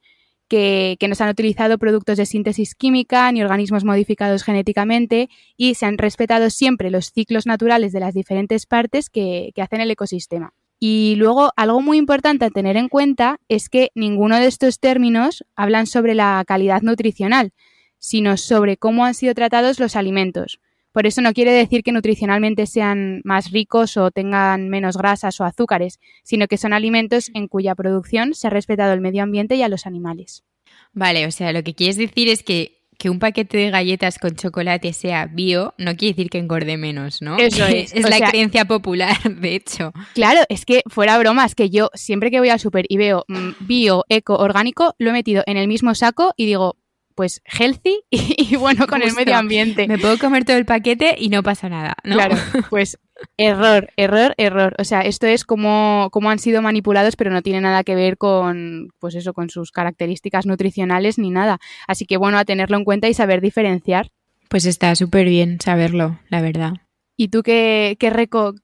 [0.48, 5.86] que, no se han utilizado productos de síntesis química ni organismos modificados genéticamente y se
[5.86, 10.54] han respetado siempre los ciclos naturales de las diferentes partes que, que hacen el ecosistema.
[10.80, 15.44] Y luego, algo muy importante a tener en cuenta es que ninguno de estos términos
[15.56, 17.52] hablan sobre la calidad nutricional,
[17.98, 20.60] sino sobre cómo han sido tratados los alimentos.
[20.92, 25.44] Por eso no quiere decir que nutricionalmente sean más ricos o tengan menos grasas o
[25.44, 29.62] azúcares, sino que son alimentos en cuya producción se ha respetado el medio ambiente y
[29.62, 30.44] a los animales.
[30.92, 34.34] Vale, o sea, lo que quieres decir es que que un paquete de galletas con
[34.34, 37.38] chocolate sea bio no quiere decir que engorde menos, ¿no?
[37.38, 37.94] Eso es.
[37.94, 39.92] es la creencia popular, de hecho.
[40.14, 43.50] Claro, es que fuera bromas, que yo siempre que voy al súper y veo mm,
[43.66, 46.76] bio, eco, orgánico, lo he metido en el mismo saco y digo,
[47.18, 49.88] pues healthy y, bueno con el medio ambiente.
[49.88, 52.14] Me puedo comer todo el paquete y no pasa nada, ¿no?
[52.14, 52.36] Claro,
[52.70, 52.96] pues
[53.36, 54.76] error, error, error.
[54.78, 58.18] O sea, esto es como, como han sido manipulados, pero no tiene nada que ver
[58.18, 61.58] con, pues eso, con sus características nutricionales ni nada.
[61.88, 64.12] Así que bueno, a tenerlo en cuenta y saber diferenciar.
[64.48, 66.74] Pues está súper bien saberlo, la verdad.
[67.20, 68.54] ¿Y tú qué, qué reco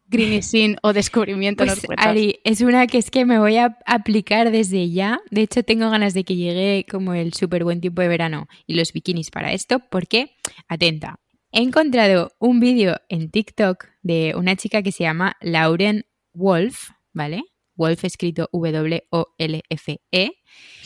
[0.82, 5.20] o descubrimiento pues, Ari, es una que es que me voy a aplicar desde ya.
[5.32, 8.74] De hecho, tengo ganas de que llegue como el súper buen tiempo de verano y
[8.74, 10.36] los bikinis para esto, porque,
[10.68, 11.18] atenta,
[11.50, 17.42] he encontrado un vídeo en TikTok de una chica que se llama Lauren Wolf, ¿vale?
[17.74, 20.30] Wolf escrito W-O-L-F-E,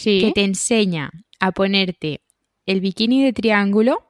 [0.02, 2.22] que te enseña a ponerte
[2.64, 4.07] el bikini de triángulo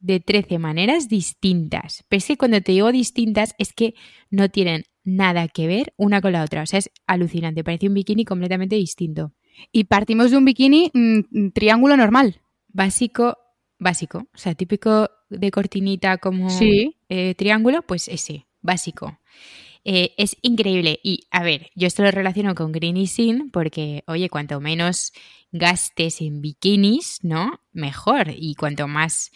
[0.00, 2.04] de 13 maneras distintas.
[2.08, 3.94] Pero es que cuando te digo distintas es que
[4.30, 6.62] no tienen nada que ver una con la otra.
[6.62, 7.64] O sea, es alucinante.
[7.64, 9.32] Parece un bikini completamente distinto.
[9.72, 12.40] Y partimos de un bikini mm, triángulo normal.
[12.68, 13.38] Básico,
[13.78, 14.28] básico.
[14.34, 16.48] O sea, típico de cortinita como
[17.08, 19.18] eh, triángulo, pues ese, básico.
[19.84, 21.00] Eh, es increíble.
[21.02, 25.12] Y a ver, yo esto lo relaciono con Green y Sin porque, oye, cuanto menos
[25.50, 27.60] gastes en bikinis, ¿no?
[27.72, 28.34] Mejor.
[28.36, 29.30] Y cuanto más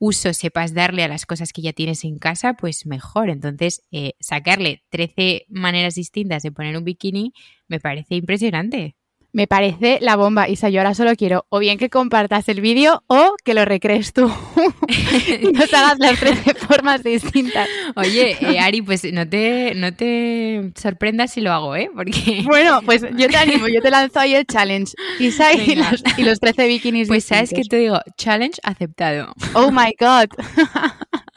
[0.00, 3.30] uso sepas darle a las cosas que ya tienes en casa, pues mejor.
[3.30, 7.32] Entonces, eh, sacarle 13 maneras distintas de poner un bikini
[7.68, 8.94] me parece impresionante.
[9.32, 10.68] Me parece la bomba, Isa.
[10.70, 14.30] Yo ahora solo quiero o bien que compartas el vídeo o que lo recrees tú
[15.42, 17.68] y nos hagas las 13 formas distintas.
[17.94, 21.90] Oye, eh, Ari, pues no te, no te sorprendas si lo hago, ¿eh?
[21.94, 22.44] Porque...
[22.50, 24.94] Bueno, pues yo te animo, yo te lanzo ahí el challenge.
[25.20, 29.32] Isa y los, y los, 13 bikinis Pues sabes que te digo, challenge aceptado.
[29.54, 30.28] Oh my God.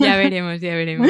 [0.00, 1.08] ya, veremos, ya veremos.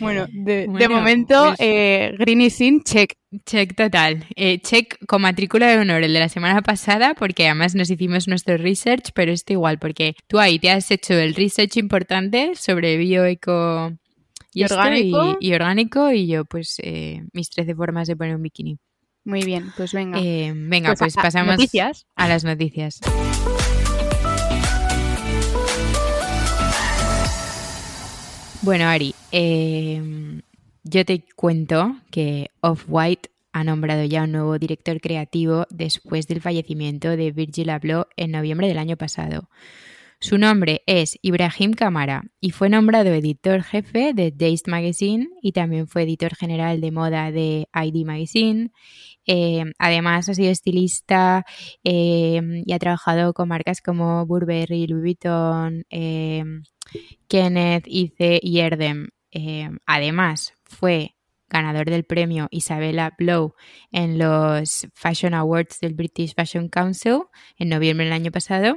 [0.00, 3.14] Bueno, de, momento, pues eh, Green y Sin, check.
[3.46, 4.26] Check total.
[4.36, 8.28] Eh, check con matrícula de honor el de la semana pasada, porque además nos hicimos
[8.28, 12.98] nuestro research, pero esto igual, porque tú ahí te has hecho el research importante sobre
[12.98, 13.92] bioeco
[14.52, 15.36] y, orgánico.
[15.40, 18.78] Y, orgánico, y yo, pues, eh, mis 13 formas de poner un bikini.
[19.24, 20.18] Muy bien, pues venga.
[20.20, 21.54] Eh, venga, pues, pues pasamos
[22.16, 23.00] a las noticias.
[28.62, 30.40] Bueno, Ari, eh,
[30.84, 37.16] yo te cuento que Off-White ha nombrado ya un nuevo director creativo después del fallecimiento
[37.16, 39.48] de Virgil Abloh en noviembre del año pasado.
[40.20, 45.88] Su nombre es Ibrahim Kamara y fue nombrado editor jefe de Dazed Magazine y también
[45.88, 48.70] fue editor general de moda de ID Magazine.
[49.26, 51.44] Eh, además ha sido estilista
[51.84, 56.44] eh, y ha trabajado con marcas como Burberry, Louis Vuitton, eh,
[57.28, 59.08] Kenneth, Ice y Erdem.
[59.86, 61.14] además fue
[61.48, 63.54] ganador del premio Isabella Blow
[63.92, 67.24] en los Fashion Awards del British Fashion Council
[67.58, 68.76] en noviembre del año pasado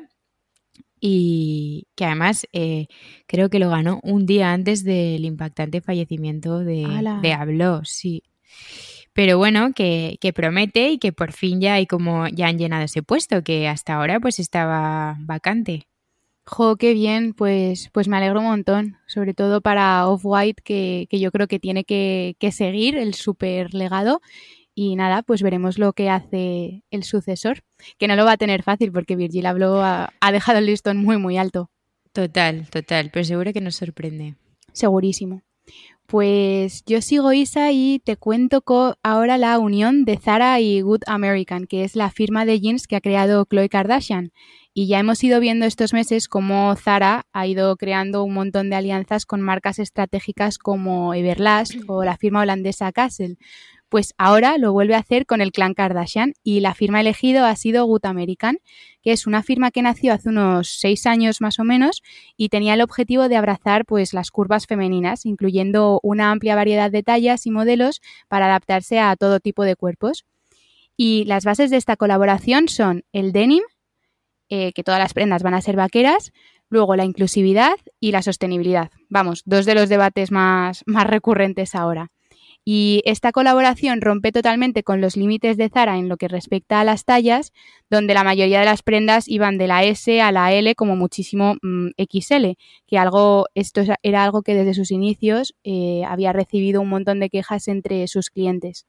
[0.99, 2.88] y que además eh,
[3.27, 6.86] creo que lo ganó un día antes del impactante fallecimiento de,
[7.21, 8.23] de sí.
[9.15, 12.84] Pero bueno, que, que, promete y que por fin ya hay como ya han llenado
[12.84, 15.88] ese puesto que hasta ahora pues estaba vacante.
[16.45, 21.32] Jo, qué bien, pues, pues me alegro un montón, sobre todo para Off-White, que, yo
[21.32, 24.21] creo que tiene que, seguir el super legado.
[24.75, 27.63] Y nada, pues veremos lo que hace el sucesor,
[27.97, 30.97] que no lo va a tener fácil porque Virgil Abloh ha, ha dejado el listón
[30.97, 31.71] muy, muy alto.
[32.12, 34.36] Total, total, pero seguro que nos sorprende.
[34.73, 35.41] Segurísimo.
[36.07, 38.63] Pues yo sigo Isa y te cuento
[39.01, 42.95] ahora la unión de Zara y Good American, que es la firma de jeans que
[42.95, 44.31] ha creado Chloe Kardashian.
[44.71, 48.75] Y ya hemos ido viendo estos meses cómo Zara ha ido creando un montón de
[48.75, 53.37] alianzas con marcas estratégicas como Everlast o la firma holandesa Castle.
[53.95, 57.55] Pues ahora lo vuelve a hacer con el clan Kardashian y la firma elegido ha
[57.55, 58.58] sido Good American,
[59.01, 62.03] que es una firma que nació hace unos seis años más o menos
[62.36, 67.03] y tenía el objetivo de abrazar pues las curvas femeninas, incluyendo una amplia variedad de
[67.03, 70.25] tallas y modelos para adaptarse a todo tipo de cuerpos.
[70.97, 73.63] Y las bases de esta colaboración son el denim,
[74.49, 76.34] eh, que todas las prendas van a ser vaqueras,
[76.67, 78.91] luego la inclusividad y la sostenibilidad.
[79.08, 82.12] Vamos, dos de los debates más, más recurrentes ahora.
[82.67, 86.84] Y esta colaboración rompe totalmente con los límites de Zara en lo que respecta a
[86.84, 87.54] las tallas,
[87.91, 91.58] donde la mayoría de las prendas iban de la S a la L como muchísimo
[91.62, 96.89] mm, XL, que algo, esto era algo que desde sus inicios eh, había recibido un
[96.89, 98.88] montón de quejas entre sus clientes.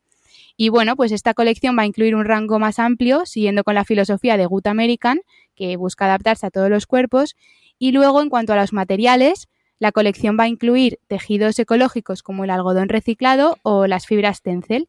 [0.56, 3.84] Y bueno, pues esta colección va a incluir un rango más amplio, siguiendo con la
[3.84, 5.20] filosofía de Good American,
[5.54, 7.36] que busca adaptarse a todos los cuerpos.
[7.78, 12.44] Y luego, en cuanto a los materiales, la colección va a incluir tejidos ecológicos como
[12.44, 14.88] el algodón reciclado o las fibras tencel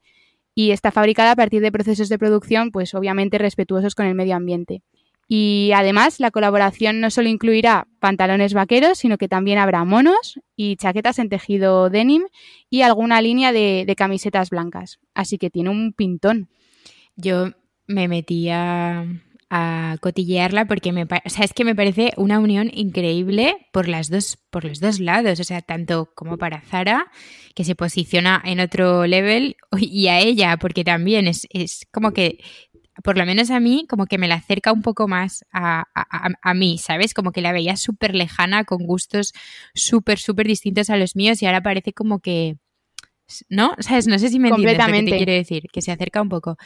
[0.56, 4.36] y está fabricada a partir de procesos de producción, pues obviamente respetuosos con el medio
[4.36, 4.82] ambiente.
[5.28, 10.78] Y además, la colaboración no solo incluirá pantalones vaqueros, sino que también habrá monos y
[10.78, 12.24] chaquetas en tejido denim
[12.70, 15.00] y alguna línea de, de camisetas blancas.
[15.14, 16.50] Así que tiene un pintón.
[17.18, 17.52] Yo
[17.88, 19.06] me metía a
[20.02, 24.38] cotillearla porque me, o sea, es que me parece una unión increíble por, las dos,
[24.50, 27.10] por los dos lados, o sea, tanto como para Zara,
[27.56, 32.40] que se posiciona en otro level, y a ella, porque también es, es como que,
[33.04, 36.30] por lo menos a mí, como que me la acerca un poco más a, a,
[36.42, 37.14] a mí, ¿sabes?
[37.14, 39.34] Como que la veía súper lejana, con gustos
[39.74, 42.58] súper, súper distintos a los míos, y ahora parece como que
[43.50, 43.76] ¿No?
[43.80, 44.08] ¿Sabes?
[44.08, 46.58] No sé si me entiendes lo que te quiero decir, que se acerca un poco.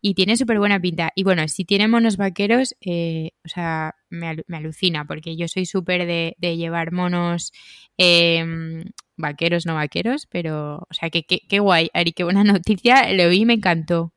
[0.00, 1.12] Y tiene súper buena pinta.
[1.14, 6.06] Y bueno, si tiene monos vaqueros, eh, o sea, me, alucina, porque yo soy súper
[6.06, 7.52] de, llevar monos
[7.96, 8.84] em,
[9.16, 13.40] vaqueros, no vaqueros, pero, o sea, que qué guay, Ari, qué buena noticia, lo vi
[13.40, 14.12] y me encantó.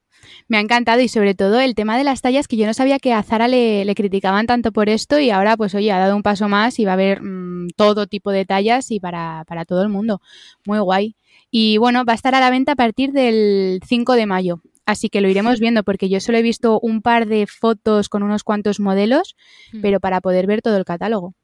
[0.47, 2.99] Me ha encantado y sobre todo el tema de las tallas que yo no sabía
[2.99, 6.23] que a Zara le, criticaban tanto por esto y ahora pues oye, ha dado un
[6.23, 9.81] paso más y va a haber mm, todo tipo de tallas y para, para todo
[9.83, 10.21] el mundo.
[10.65, 11.15] Muy guay.
[11.55, 14.63] Y bueno, va a estar a la venta a partir del 5 de mayo.
[14.87, 18.23] Así que lo iremos viendo porque yo solo he visto un par de fotos con
[18.23, 19.35] unos cuantos modelos,
[19.71, 19.81] hmm.
[19.81, 21.35] pero para poder ver todo el catálogo.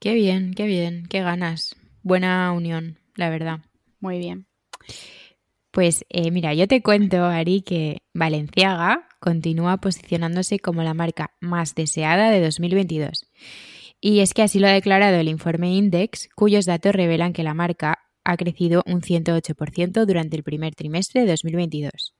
[0.00, 1.76] Qué bien, qué bien, qué ganas.
[2.02, 3.60] Buena unión, la verdad.
[4.00, 4.46] Muy bien.
[5.70, 11.74] Pues eh, mira, yo te cuento, Ari, que Valenciaga continúa posicionándose como la marca más
[11.74, 13.26] deseada de 2022.
[13.98, 17.54] Y es que así lo ha declarado el informe Index, cuyos datos revelan que la
[17.54, 22.14] marca ha crecido un 108% durante el primer trimestre de 2022.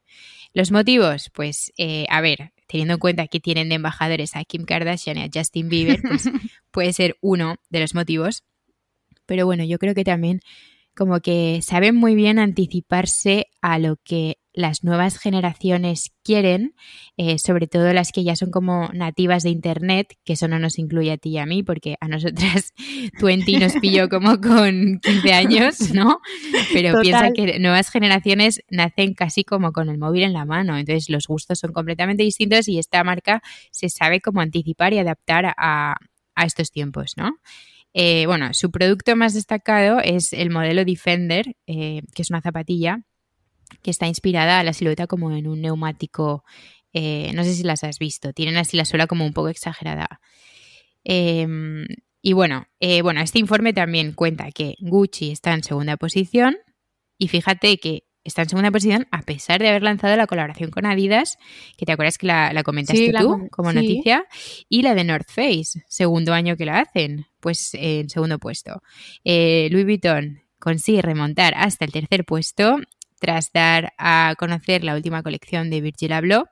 [0.55, 1.31] ¿Los motivos?
[1.35, 5.25] Pues, eh, a ver, teniendo en cuenta que tienen de embajadores a Kim Kardashian y
[5.25, 6.25] a Justin Bieber, pues
[6.71, 8.43] puede ser uno de los motivos.
[9.27, 10.41] Pero bueno, yo creo que también
[10.97, 16.75] como que saben muy bien anticiparse a lo que las nuevas generaciones quieren,
[17.17, 20.81] eh, sobre todo las que ya son como nativas de Internet, que eso no nos
[20.81, 22.75] incluye a ti y a mí, porque a nosotras
[23.23, 26.19] 20 nos pilló como con 15 años, ¿no?
[26.73, 31.09] Pero piensa que nuevas generaciones nacen casi como con el móvil en la mano, entonces
[31.09, 33.41] los gustos son completamente distintos y esta marca
[33.71, 35.99] se sabe cómo anticipar y adaptar a,
[36.35, 37.39] a estos tiempos, ¿no?
[37.95, 43.05] Eh, bueno, su producto más destacado es el modelo Defender, eh, que es una zapatilla
[43.83, 46.45] que está inspirada a la silueta como en un neumático.
[46.93, 50.21] Eh, no sé si las has visto, tienen así la suela como un poco exagerada.
[51.05, 51.87] Em,
[52.23, 52.67] y bueno,
[53.03, 56.57] bueno, este informe también cuenta que Gucci está en segunda posición
[57.17, 60.87] y fíjate que está en segunda posición a pesar de haber lanzado la colaboración con
[60.87, 61.39] Adidas,
[61.77, 64.27] que te acuerdas que la, comentaste tú como noticia,
[64.69, 68.83] y la de North Face, segundo año que la hacen, pues en segundo puesto.
[69.25, 72.79] Eh, Louis Vuitton consigue remontar hasta el tercer puesto
[73.19, 76.45] tras dar a conocer la última colección de Virgil Abloh,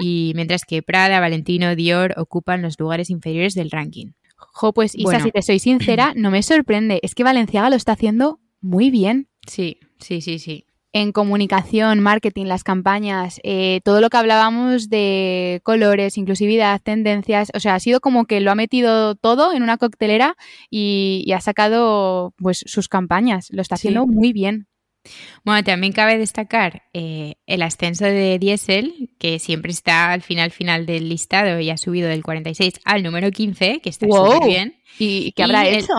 [0.00, 4.12] y mientras que Prada, Valentino, Dior ocupan los lugares inferiores del ranking.
[4.36, 7.00] Jo, pues Isa, si te soy sincera, no me sorprende.
[7.02, 9.28] Es que Valenciaga lo está haciendo muy bien.
[9.46, 15.60] Sí, sí, sí, sí en comunicación, marketing, las campañas, eh, todo lo que hablábamos de
[15.64, 19.76] colores, inclusividad, tendencias, o sea, ha sido como que lo ha metido todo en una
[19.76, 20.36] coctelera
[20.70, 24.68] y, ha sacado pues sus campañas, lo está haciendo muy bien.
[25.44, 30.86] Bueno, también cabe destacar eh, el ascenso de Diesel, que siempre está al final final
[30.86, 34.76] del listado y ha subido del 46 al número 15, que está súper bien.
[34.98, 35.92] ¿Y qué habrá hecho?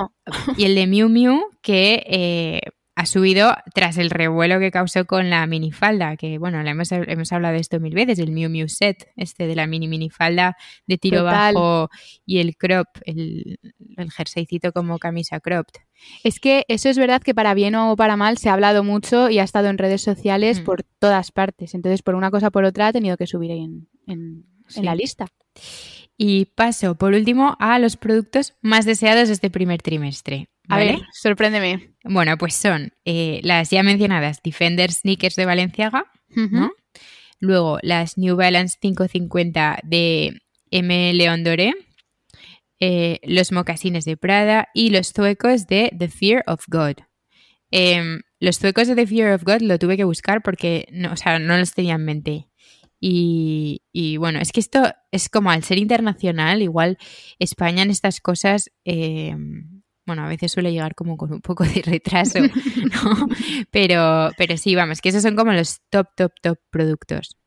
[0.57, 2.61] y el de Miu Miu, que eh,
[2.95, 7.53] ha subido tras el revuelo que causó con la minifalda, que bueno, hemos, hemos hablado
[7.53, 10.55] de esto mil veces, el Miu Miu Set, este de la mini minifalda
[10.87, 11.89] de tiro bajo
[12.25, 13.59] y el crop, el,
[13.97, 15.81] el jerseycito como camisa cropped.
[16.23, 19.29] Es que eso es verdad que para bien o para mal se ha hablado mucho
[19.29, 20.63] y ha estado en redes sociales mm.
[20.63, 21.73] por todas partes.
[21.73, 24.85] Entonces, por una cosa o por otra ha tenido que subir ahí en, en, en
[24.85, 25.27] la lista.
[26.17, 30.47] Y paso, por último, a los productos más deseados de este primer trimestre.
[30.69, 31.95] A ver, sorpréndeme.
[32.03, 36.71] Bueno, pues son eh, las ya mencionadas Defender Sneakers de Valenciaga, ¿no?
[37.39, 40.41] Luego las New Balance 550 de
[40.71, 41.13] M.
[41.13, 41.73] León Doré.
[42.79, 46.95] Eh, los mocasines de Prada y los zuecos de The Fear of God.
[47.71, 51.15] Em, los zuecos de The Fear of God lo tuve que buscar porque no, o
[51.15, 52.47] sea, no los tenía en mente.
[53.07, 54.81] Y, bueno, es que esto
[55.11, 56.97] es como al ser internacional, igual
[57.37, 61.83] España en estas cosas, em, bueno, a veces suele llegar como con un poco de
[61.83, 62.39] retraso,
[63.03, 63.27] ¿no?
[63.69, 67.37] Pero, pero sí, vamos, que esos son como los top, top, top productos.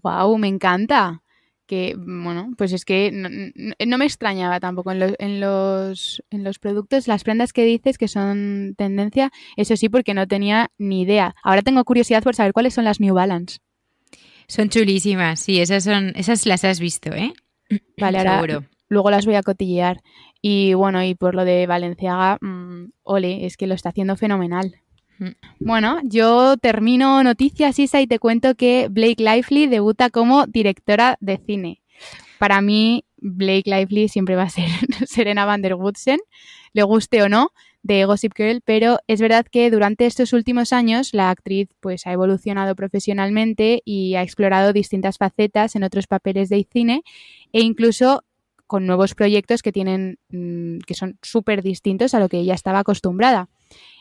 [0.00, 0.38] ¡Wow!
[0.38, 1.22] Me encanta
[1.66, 7.08] que, bueno, pues es que no, me extrañaba tampoco en, en, los, en los productos,
[7.08, 11.34] las prendas que dices que son tendencia, eso sí, porque no tenía ni idea.
[11.42, 13.58] Ahora tengo curiosidad por saber cuáles son las New Balance.
[14.46, 17.32] Son chulísimas, sí, esas son, esas las has visto, ¿eh?
[17.98, 20.00] Vale, ahora luego las voy a cotillear.
[20.40, 24.76] Y bueno, y por lo de Valenciaga, mm, ole, es que lo está haciendo fenomenal.
[25.18, 25.30] Mm.
[25.60, 31.38] Bueno, yo termino noticias, Isa, y te cuento que Blake Lively debuta como directora de
[31.38, 31.82] cine.
[32.38, 34.68] Para mí, Blake Lively siempre va a ser
[35.06, 36.20] Serena van der Woodsen,
[36.72, 37.52] le guste o no,
[37.84, 42.12] de Gossip Girl, pero es verdad que durante estos últimos años la actriz pues ha
[42.12, 47.02] evolucionado profesionalmente y ha explorado distintas facetas en otros papeles de cine
[47.52, 48.24] e incluso
[48.66, 52.78] con nuevos proyectos que tienen mm, que son súper distintos a lo que ella estaba
[52.78, 53.50] acostumbrada.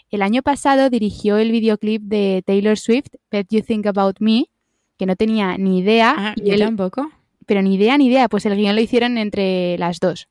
[0.10, 4.46] El año pasado dirigió el videoclip de Taylor Swift, Bet You Think About Me,
[4.98, 6.16] que no tenía ni idea.
[6.18, 7.12] Ah, y yo tampoco.
[7.46, 10.30] Pero ni idea, ni idea, pues el guion lo hicieron entre las dos.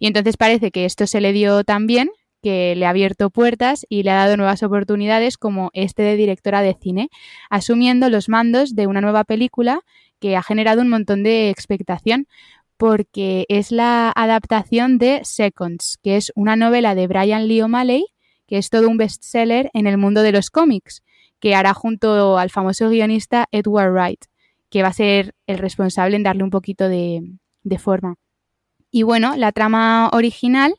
[0.00, 2.08] Y entonces parece que esto se le dio tan bien
[2.44, 6.60] que le ha abierto puertas y le ha dado nuevas oportunidades como este de directora
[6.60, 7.08] de cine,
[7.48, 9.80] asumiendo los mandos de una nueva película
[10.20, 12.28] que ha generado un montón de expectación
[12.76, 18.04] porque es la adaptación de Seconds, que es una novela de Brian Lee O'Malley
[18.46, 21.02] que es todo un bestseller en el mundo de los cómics,
[21.40, 24.26] que hará junto al famoso guionista Edward Wright,
[24.68, 27.38] que va a ser el responsable en darle un poquito de,
[27.78, 28.16] forma.
[28.90, 30.74] Y bueno, la trama original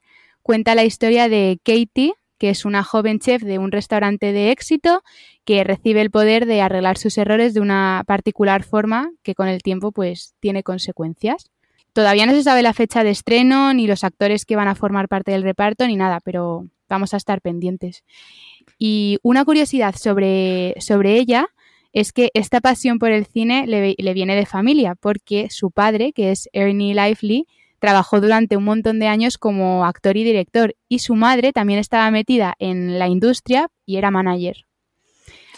[0.46, 5.02] cuenta la historia de Katie, que es una joven chef de un restaurante de éxito
[5.44, 9.64] que recibe el poder de arreglar sus errores de una particular forma que con el
[9.64, 11.50] tiempo pues tiene consecuencias.
[11.94, 15.08] Todavía no se sabe la fecha de estreno, ni los actores que van a formar
[15.08, 18.04] parte del reparto, ni nada, pero vamos a estar pendientes.
[18.78, 21.48] Y una curiosidad sobre, sobre ella
[21.92, 26.30] es que esta pasión por el cine le, viene de familia, porque su padre, que
[26.30, 27.48] es Ernie Lively,
[27.86, 32.10] trabajó durante un montón de años como actor y director, y su madre también estaba
[32.10, 34.66] metida en la industria y era manager.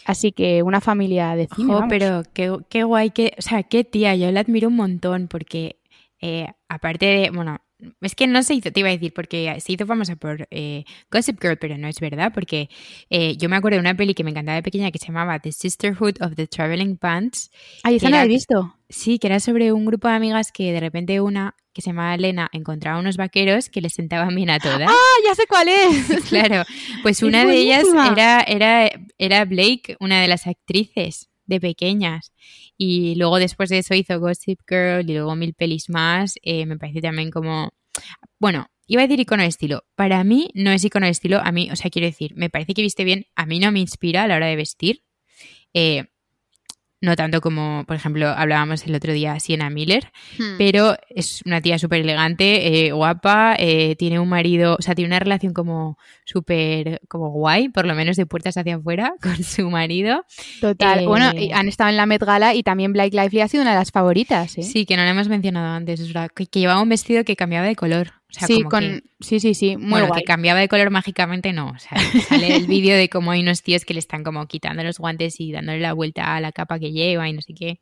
[0.04, 1.74] Así que una familia de cine.
[1.88, 5.80] pero qué, qué guay, qué, o sea, qué tía, yo la admiro un montón porque
[6.20, 7.60] eh, aparte de, bueno,
[8.02, 10.84] es que no se hizo, te iba a decir, porque se hizo famosa por eh,
[11.12, 12.70] Gossip Girl, pero no es verdad, porque
[13.10, 15.40] eh, yo me acuerdo de una peli que me encantaba de pequeña que se llamaba
[15.40, 17.52] The Sisterhood of the Traveling Pants.
[17.84, 18.76] Ay, esa la he visto.
[18.90, 22.16] Sí, que era sobre un grupo de amigas que de repente una que se llamaba
[22.16, 24.90] Elena encontraba unos vaqueros que les sentaban bien a todas.
[24.90, 26.24] ¡Ah, ya sé cuál es!
[26.30, 26.64] claro,
[27.04, 32.34] pues una de ellas era, era, era Blake, una de las actrices de pequeñas.
[32.78, 36.36] Y luego después de eso hizo Gossip Girl y luego mil pelis más.
[36.44, 37.74] Eh, me parece también como...
[38.40, 39.86] Bueno, iba a decir icono de estilo.
[39.96, 41.40] Para mí no es icono de estilo.
[41.44, 43.26] A mí, o sea, quiero decir, me parece que viste bien.
[43.36, 45.04] A mí no me inspira a la hora de vestir.
[45.74, 46.06] Eh,
[47.00, 50.58] no tanto como, por ejemplo, hablábamos el otro día Sienna Miller, hmm.
[50.58, 55.10] pero es una tía súper elegante, eh, guapa, eh, tiene un marido, o sea, tiene
[55.10, 59.70] una relación como súper, como guay, por lo menos de puertas hacia afuera, con su
[59.70, 60.26] marido.
[60.60, 63.64] Total, bueno, eh, han estado en la Met Gala y también Blake Lively ha sido
[63.64, 64.52] una de las favoritas.
[64.52, 67.66] Sí, que no la hemos mencionado antes, es verdad, que llevaba un vestido que cambiaba
[67.66, 71.70] de color sí, con, sí, sí, sí, muy bueno, que cambiaba de color mágicamente, no.
[71.70, 71.98] O sea,
[72.28, 75.40] sale el vídeo de cómo hay unos tíos que le están como quitando los guantes
[75.40, 77.80] y dándole la vuelta a la capa que lleva y no sé qué.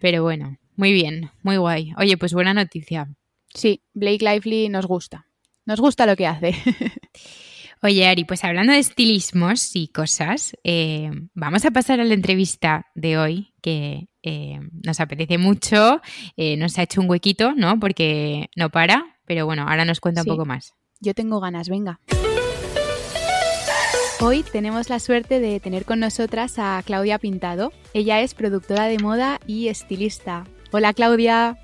[0.00, 1.92] Pero bueno, muy bien, muy guay.
[1.98, 3.08] Oye, pues buena noticia.
[3.54, 5.26] Sí, Blake Lively nos gusta.
[5.66, 6.54] Nos gusta lo que hace.
[7.82, 12.86] Oye, Ari, pues hablando de estilismos y cosas, eh, vamos a pasar a la entrevista
[12.94, 16.02] de hoy, que eh, nos apetece mucho,
[16.36, 17.80] eh, nos ha hecho un huequito, ¿no?
[17.80, 20.74] Porque no para, pero bueno, ahora nos cuenta un poco más.
[21.00, 22.00] Yo tengo ganas, venga.
[24.20, 27.72] Hoy tenemos la suerte de tener con nosotras a Claudia Pintado.
[27.94, 30.44] Ella es productora de moda y estilista.
[30.70, 31.56] Hola Claudia.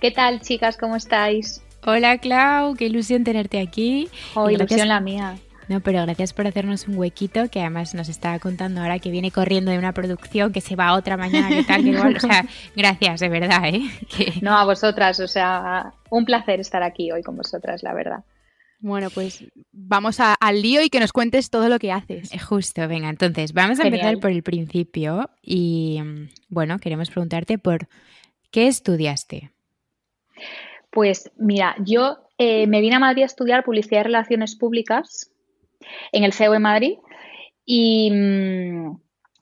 [0.00, 0.76] ¿Qué tal chicas?
[0.76, 1.64] ¿Cómo estáis?
[1.84, 4.08] Hola Clau, qué ilusión tenerte aquí.
[4.34, 5.36] Oh, ilusión la mía.
[5.68, 9.32] No, pero gracias por hacernos un huequito, que además nos está contando ahora que viene
[9.32, 12.16] corriendo de una producción, que se va otra mañana, que tal, que igual.
[12.16, 12.46] O sea,
[12.76, 13.82] gracias, de verdad, ¿eh?
[14.42, 18.24] No, a vosotras, o sea, un placer estar aquí hoy con vosotras, la verdad.
[18.78, 22.32] Bueno, pues vamos al lío y que nos cuentes todo lo que haces.
[22.32, 26.00] Eh, justo, venga, entonces vamos a empezar por el principio y
[26.48, 27.88] bueno, queremos preguntarte por
[28.50, 29.50] qué estudiaste.
[30.90, 35.32] Pues mira, yo eh, me vine a Madrid a estudiar Publicidad y Relaciones Públicas
[36.12, 36.98] en el CEU de Madrid.
[37.64, 38.98] Y, mm,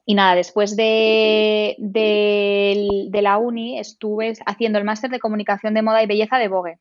[0.09, 6.07] nada, después de, de, la uni estuve haciendo el máster de Comunicación de Moda y
[6.07, 6.78] Belleza de Vogue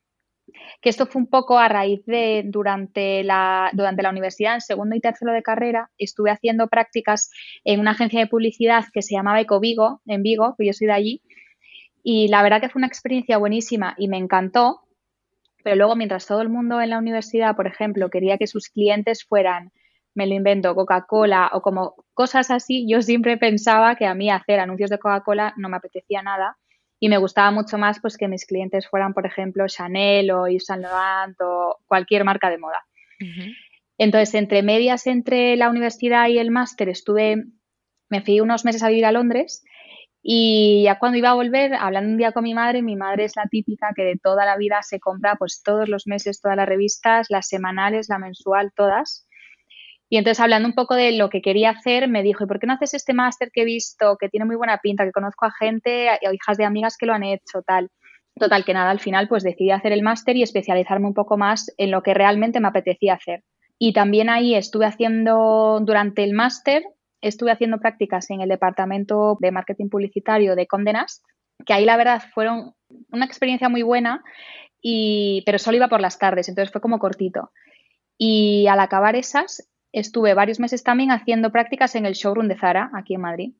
[0.80, 4.94] que esto fue un poco a raíz de durante la, durante la universidad, en segundo
[4.94, 7.30] y tercero de carrera, estuve haciendo prácticas
[7.64, 10.92] en una agencia de publicidad que se llamaba Ecovigo, en Vigo, que yo soy de
[10.92, 11.22] allí,
[12.02, 14.80] y la verdad que fue una experiencia buenísima y me encantó,
[15.64, 19.24] pero luego mientras todo el mundo en la universidad, por ejemplo, quería que sus clientes
[19.24, 19.72] fueran,
[20.14, 24.60] me lo invento, Coca-Cola o como cosas así, yo siempre pensaba que a mí hacer
[24.60, 26.58] anuncios de Coca-Cola no me apetecía nada
[27.00, 30.66] y me gustaba mucho más pues que mis clientes fueran, por ejemplo, Chanel o Yves
[30.66, 32.84] Saint Laurent o cualquier marca de moda.
[33.96, 37.42] Entonces, entre medias entre la universidad y el máster estuve,
[38.10, 39.64] me fui unos meses a vivir a Londres
[40.26, 43.36] y ya cuando iba a volver, hablando un día con mi madre, mi madre es
[43.36, 46.66] la típica que de toda la vida se compra pues todos los meses todas las
[46.66, 49.28] revistas, las semanales, la mensual, todas.
[50.08, 52.66] Y entonces, hablando un poco de lo que quería hacer, me dijo, ¿y por qué
[52.66, 55.52] no haces este máster que he visto, que tiene muy buena pinta, que conozco a
[55.52, 57.90] gente, a hijas de amigas que lo han hecho, tal?
[58.36, 61.70] Total, que nada, al final pues decidí hacer el máster y especializarme un poco más
[61.76, 63.42] en lo que realmente me apetecía hacer.
[63.78, 66.82] Y también ahí estuve haciendo, durante el máster,
[67.28, 71.24] estuve haciendo prácticas en el departamento de marketing publicitario de Condenast,
[71.64, 72.74] que ahí la verdad fueron
[73.10, 74.22] una experiencia muy buena,
[74.80, 77.50] y, pero solo iba por las tardes, entonces fue como cortito.
[78.18, 82.90] Y al acabar esas, estuve varios meses también haciendo prácticas en el showroom de Zara,
[82.94, 83.54] aquí en Madrid.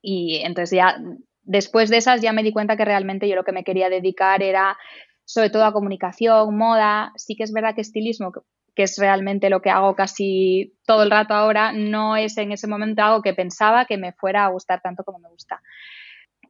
[0.00, 0.96] Y entonces ya,
[1.42, 4.42] después de esas, ya me di cuenta que realmente yo lo que me quería dedicar
[4.42, 4.78] era
[5.24, 7.12] sobre todo a comunicación, moda.
[7.16, 8.32] Sí que es verdad que estilismo,
[8.74, 12.66] que es realmente lo que hago casi todo el rato ahora, no es en ese
[12.66, 15.62] momento algo que pensaba que me fuera a gustar tanto como me gusta.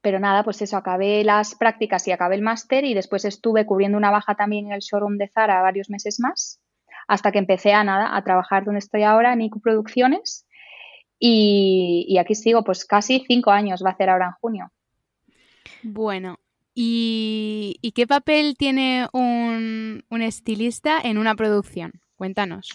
[0.02, 3.98] Pero nada, pues eso, acabé las prácticas y acabé el máster y después estuve cubriendo
[3.98, 6.60] una baja también en el showroom de Zara varios meses más
[7.10, 10.46] hasta que empecé a nada, a trabajar donde estoy ahora en IQ Producciones
[11.18, 14.72] y, aquí sigo, pues casi cinco años va a ser ahora en junio.
[15.82, 16.38] Bueno,
[16.72, 22.00] ¿y, qué papel tiene un, estilista en una producción?
[22.20, 22.68] Cuéntanos.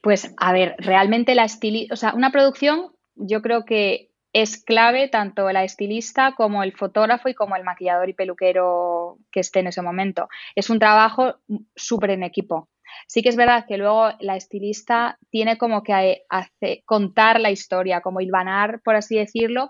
[0.00, 5.06] Pues a ver, realmente la estilista, o sea, una producción yo creo que es clave
[5.06, 9.68] tanto la estilista como el fotógrafo y como el maquillador y peluquero que esté en
[9.68, 10.28] ese momento.
[10.56, 11.36] Es un trabajo
[11.76, 12.68] súper en equipo.
[13.06, 18.00] Sí que es verdad que luego la estilista tiene como que hace, contar la historia,
[18.00, 19.68] como hilvanar, por así decirlo,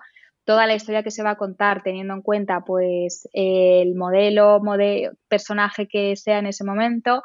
[0.49, 5.13] toda la historia que se va a contar teniendo en cuenta pues el modelo, modelo
[5.29, 7.23] personaje que sea en ese momento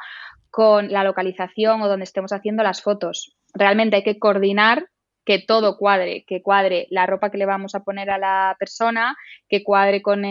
[0.54, 3.36] con la localización o donde estemos haciendo las fotos.
[3.56, 4.88] Realmente hay que coordinar
[5.26, 9.18] que todo cuadre, que cuadre la ropa que le vamos a poner a la persona,
[9.50, 10.22] que cuadre con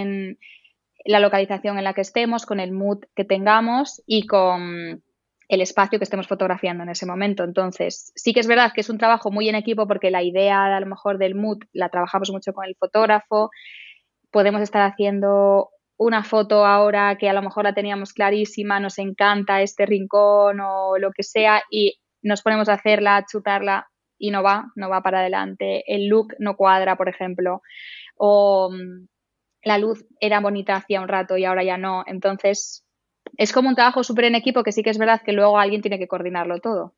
[1.04, 5.02] la localización en la que estemos, con el mood que tengamos y con
[5.48, 7.42] el espacio que estemos fotografiando en ese momento.
[7.42, 10.66] Entonces, sí que es verdad que es un trabajo muy en equipo porque la idea
[10.66, 13.50] a lo mejor del mood la trabajamos mucho con el fotógrafo.
[14.30, 15.70] Podemos estar haciendo
[16.03, 20.98] una foto ahora que a lo mejor la teníamos clarísima, nos encanta este rincón o
[20.98, 23.88] lo que sea y nos ponemos a hacerla, a chutarla
[24.18, 27.62] y no va, no va para adelante, el look no cuadra, por ejemplo,
[28.16, 29.07] o mm,
[29.64, 32.05] la luz era bonita hacía un rato y ahora ya no.
[32.07, 32.84] Entonces,
[33.36, 35.82] es como un trabajo súper en equipo que sí que es verdad que luego alguien
[35.82, 36.94] tiene que coordinarlo todo.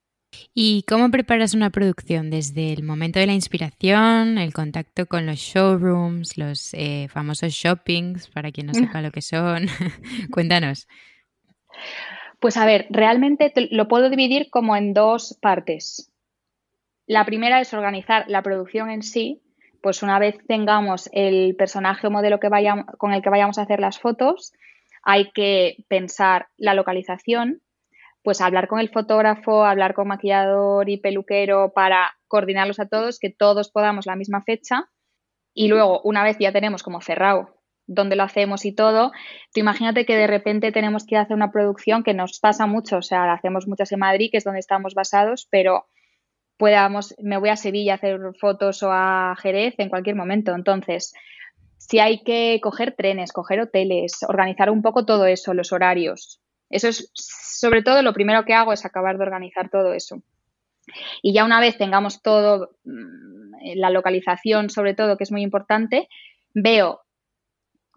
[0.55, 2.31] ¿Y cómo preparas una producción?
[2.31, 8.29] Desde el momento de la inspiración, el contacto con los showrooms, los eh, famosos shoppings,
[8.29, 9.67] para quien no sepa lo que son.
[10.31, 10.87] Cuéntanos.
[12.41, 16.13] Pues a ver, realmente lo puedo dividir como en dos partes.
[17.07, 19.43] La primera es organizar la producción en sí,
[19.83, 23.63] pues una vez tengamos el personaje o modelo que vayamos, con el que vayamos a
[23.63, 24.53] hacer las fotos,
[25.03, 27.61] hay que pensar la localización,
[28.25, 33.31] pues hablar con el fotógrafo, hablar con maquillador y peluquero para coordinarlos a todos, que
[33.31, 34.89] todos podamos la misma fecha.
[35.53, 39.13] Y luego, una vez ya tenemos como cerrado dónde lo hacemos y todo,
[39.53, 43.03] tú imagínate que de repente tenemos que hacer una producción que nos pasa mucho, o
[43.03, 45.85] sea, hacemos muchas en Madrid, que es donde estamos basados, pero
[46.57, 50.55] podamos, me voy a Sevilla a hacer fotos o a Jerez en cualquier momento.
[50.55, 51.13] Entonces,
[51.77, 56.41] si hay que coger trenes, coger hoteles, organizar un poco todo eso, los horarios.
[56.75, 60.23] Eso es, sobre todo, lo primero que hago es acabar de organizar todo eso.
[61.23, 66.09] Y ya una vez tengamos todo, mm, la localización sobre todo, que es muy importante,
[66.53, 67.03] veo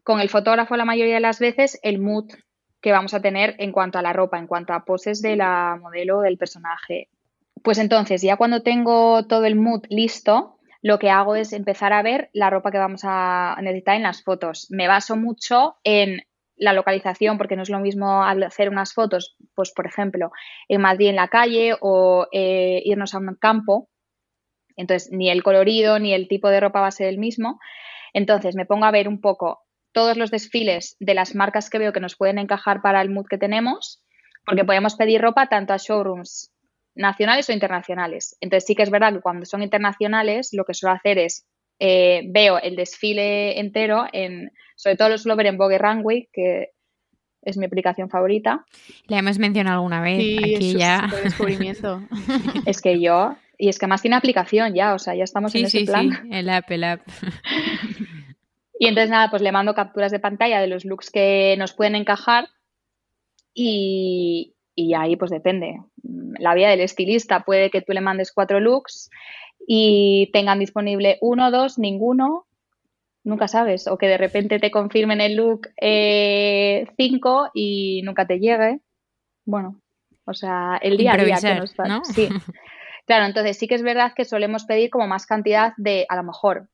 [0.03, 2.31] con el fotógrafo la mayoría de las veces el mood
[2.79, 5.79] que vamos a tener en cuanto a la ropa, en cuanto a poses de la
[5.81, 7.09] modelo del personaje.
[7.63, 12.03] Pues entonces, ya cuando tengo todo el mood listo, lo que hago es empezar a
[12.03, 14.67] ver la ropa que vamos a necesitar en las fotos.
[14.69, 16.21] Me baso mucho en
[16.57, 20.31] la localización, porque no es lo mismo hacer unas fotos, pues por ejemplo,
[20.67, 23.89] en Madrid en la calle o eh, irnos a un campo.
[24.75, 27.59] Entonces, ni el colorido ni el tipo de ropa va a ser el mismo.
[28.13, 31.93] Entonces, me pongo a ver un poco todos los desfiles de las marcas que veo
[31.93, 34.03] que nos pueden encajar para el mood que tenemos,
[34.45, 36.51] porque podemos pedir ropa tanto a showrooms
[36.95, 38.37] nacionales o internacionales.
[38.41, 41.45] Entonces, sí que es verdad que cuando son internacionales, lo que suelo hacer es
[41.79, 46.71] eh, veo el desfile entero, en, sobre todo lo suelo ver en Vogue Runway, que
[47.43, 48.65] es mi aplicación favorita.
[49.07, 50.17] La hemos mencionado alguna vez.
[50.17, 51.07] aquí ya.
[51.23, 52.01] descubrimiento.
[52.65, 55.65] es que yo, y es que más tiene aplicación ya, o sea, ya estamos en
[55.65, 56.11] ese plan.
[56.11, 57.01] Sí, el app, el app.
[58.79, 61.95] y entonces nada, pues le mando capturas de pantalla de los looks que nos pueden
[61.95, 62.49] encajar
[63.53, 65.79] y, y ahí pues depende.
[66.39, 69.09] La vida del estilista puede que tú le mandes cuatro looks
[69.69, 72.47] y tengan disponible uno, dos, ninguno,
[73.25, 76.85] nunca sabes, o que de repente te confirmen el look 5 eh,
[77.53, 78.79] y nunca te llegue.
[79.45, 79.81] Bueno,
[80.25, 82.03] o sea, el día a día que nos ¿no?
[82.05, 82.29] Sí.
[83.05, 86.23] Claro, entonces sí que es verdad que solemos pedir como más cantidad de, a lo
[86.23, 86.67] mejor,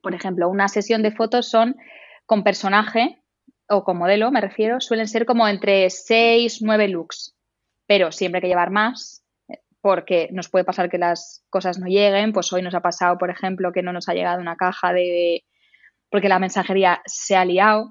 [0.00, 1.76] por ejemplo, una sesión de fotos son
[2.24, 3.22] con personaje
[3.68, 7.36] o con modelo, me refiero, suelen ser como entre 6, 9 looks,
[7.86, 9.19] pero siempre hay que llevar más
[9.80, 12.32] porque nos puede pasar que las cosas no lleguen.
[12.32, 15.44] Pues hoy nos ha pasado, por ejemplo, que no nos ha llegado una caja de
[16.10, 17.90] porque la mensajería se ha liado.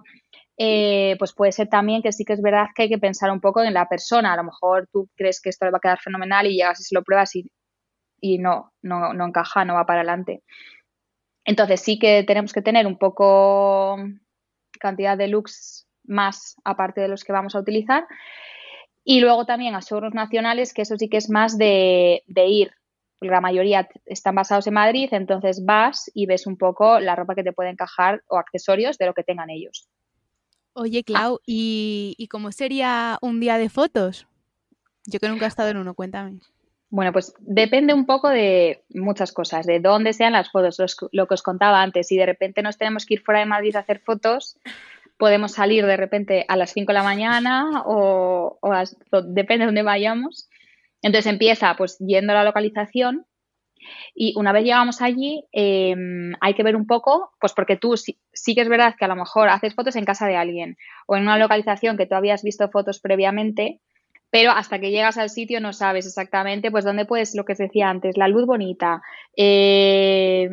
[0.57, 3.39] Eh, pues puede ser también que sí que es verdad que hay que pensar un
[3.39, 4.33] poco en la persona.
[4.33, 6.83] A lo mejor tú crees que esto le va a quedar fenomenal y llegas y
[6.83, 7.49] se lo pruebas y,
[8.19, 10.43] y no, no, no encaja, no va para adelante.
[11.45, 13.97] Entonces sí que tenemos que tener un poco
[14.79, 18.05] cantidad de looks más aparte de los que vamos a utilizar
[19.09, 22.71] y luego también a showrooms nacionales, que eso sí que es más de, ir,
[23.17, 27.33] porque la mayoría están basados en Madrid, entonces vas y ves un poco la ropa
[27.33, 29.89] que te puede encajar o accesorios de lo que tengan ellos.
[30.73, 34.27] Oye, Clau, ¿y, cómo sería un día de fotos?
[35.07, 36.37] Yo que nunca he estado en uno, cuéntame.
[36.91, 40.77] Bueno, pues depende un poco de muchas cosas, de dónde sean las fotos,
[41.11, 42.05] lo que os contaba antes.
[42.05, 44.59] Si de repente nos tenemos que ir fuera de Madrid a hacer fotos,
[45.19, 48.57] podemos salir de repente a las 5 de la mañana o,
[49.25, 50.49] depende de dónde vayamos.
[51.01, 53.25] Entonces empieza pues yendo a la localización
[54.15, 58.17] y una vez llegamos allí em, hay que ver un poco, pues porque tú sí,
[58.55, 61.23] que es verdad que a lo mejor haces fotos en casa de alguien o en
[61.23, 63.81] una localización que tú habías visto fotos previamente,
[64.29, 67.63] pero hasta que llegas al sitio no sabes exactamente pues dónde puedes, lo que se
[67.63, 69.01] decía antes, la luz bonita,
[69.35, 70.49] eh,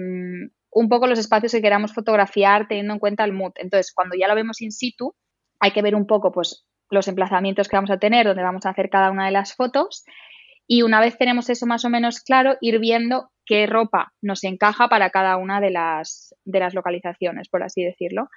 [0.77, 3.53] un poco los espacios que queramos fotografiar teniendo en cuenta el mood.
[3.55, 5.15] Entonces, cuando ya lo vemos in situ,
[5.59, 8.71] hay que ver un poco pues, los emplazamientos que vamos a tener, donde vamos a
[8.71, 10.05] hacer cada una de las fotos.
[10.67, 14.89] Y una vez tenemos eso más o menos claro, ir viendo qué ropa nos encaja
[14.89, 18.29] para cada una de las, de las localizaciones, por así decirlo.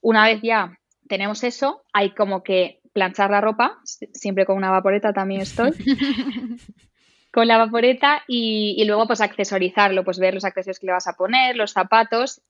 [0.00, 5.12] Una vez ya tenemos eso, hay como que planchar la ropa, siempre con una vaporeta
[5.12, 5.72] también estoy.
[7.32, 11.14] con la vaporeta y, luego pues accesorizarlo, pues ver los accesorios que le vas a
[11.14, 12.42] poner, los zapatos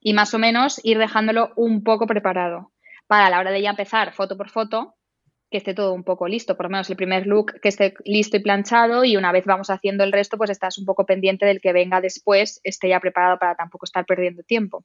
[0.00, 2.72] y más o menos ir dejándolo un poco preparado
[3.06, 4.96] para a la hora de ya empezar foto por foto
[5.50, 8.36] que esté todo un poco listo, por lo menos el primer look que esté listo
[8.36, 11.60] y planchado y una vez vamos haciendo el resto pues estás un poco pendiente del
[11.60, 14.84] que venga después, esté ya preparado para tampoco estar perdiendo tiempo.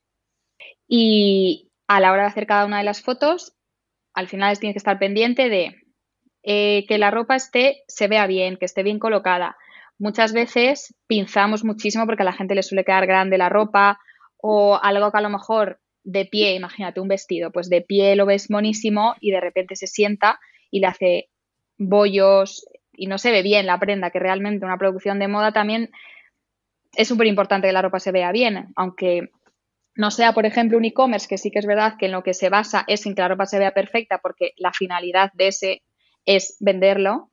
[0.88, 3.56] Y a la hora de hacer cada una de las fotos,
[4.14, 5.76] al final tienes que estar pendiente de
[6.44, 9.58] eh, que la ropa esté, se vea bien, que esté bien colocada.
[9.98, 14.00] Muchas veces pinzamos muchísimo porque a la gente le suele quedar grande la ropa
[14.38, 18.26] o algo que a lo mejor de pie, imagínate un vestido, pues de pie lo
[18.26, 20.40] ves monísimo y de repente se sienta
[20.72, 21.30] y le hace
[21.78, 25.92] bollos y no se ve bien la prenda, que realmente una producción de moda también
[26.96, 29.30] es súper importante que la ropa se vea bien, aunque
[29.96, 32.34] no sea, por ejemplo, un e-commerce, que sí que es verdad que en lo que
[32.34, 35.82] se basa es en que la ropa se vea perfecta, porque la finalidad de ese
[36.30, 37.32] es venderlo,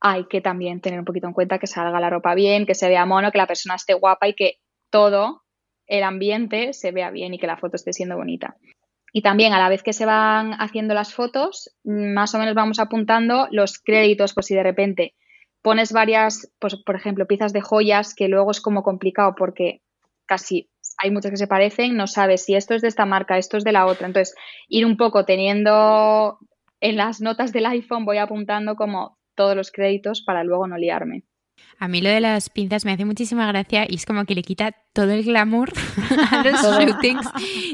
[0.00, 2.88] hay que también tener un poquito en cuenta que salga la ropa bien, que se
[2.88, 4.54] vea mono, que la persona esté guapa y que
[4.88, 5.42] todo
[5.86, 8.56] el ambiente se vea bien y que la foto esté siendo bonita.
[9.12, 12.78] Y también a la vez que se van haciendo las fotos, más o menos vamos
[12.78, 15.14] apuntando los créditos, pues si de repente
[15.60, 19.82] pones varias, pues por ejemplo, piezas de joyas, que luego es como complicado porque
[20.24, 20.70] casi
[21.02, 23.64] hay muchas que se parecen, no sabes si esto es de esta marca, esto es
[23.64, 24.06] de la otra.
[24.06, 24.34] Entonces,
[24.68, 26.38] ir un poco teniendo
[26.80, 31.24] en las notas del iPhone voy apuntando como todos los créditos para luego no liarme.
[31.78, 34.42] A mí lo de las pinzas me hace muchísima gracia y es como que le
[34.42, 35.72] quita todo el glamour
[36.30, 37.26] a los shootings.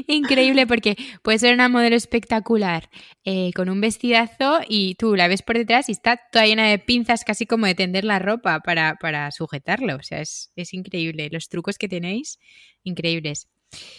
[0.07, 2.89] Increíble porque puede ser una modelo espectacular
[3.25, 6.79] eh, con un vestidazo y tú la ves por detrás y está toda llena de
[6.79, 9.95] pinzas, casi como de tender la ropa para, para sujetarlo.
[9.95, 11.29] O sea, es, es increíble.
[11.31, 12.39] Los trucos que tenéis,
[12.83, 13.49] increíbles.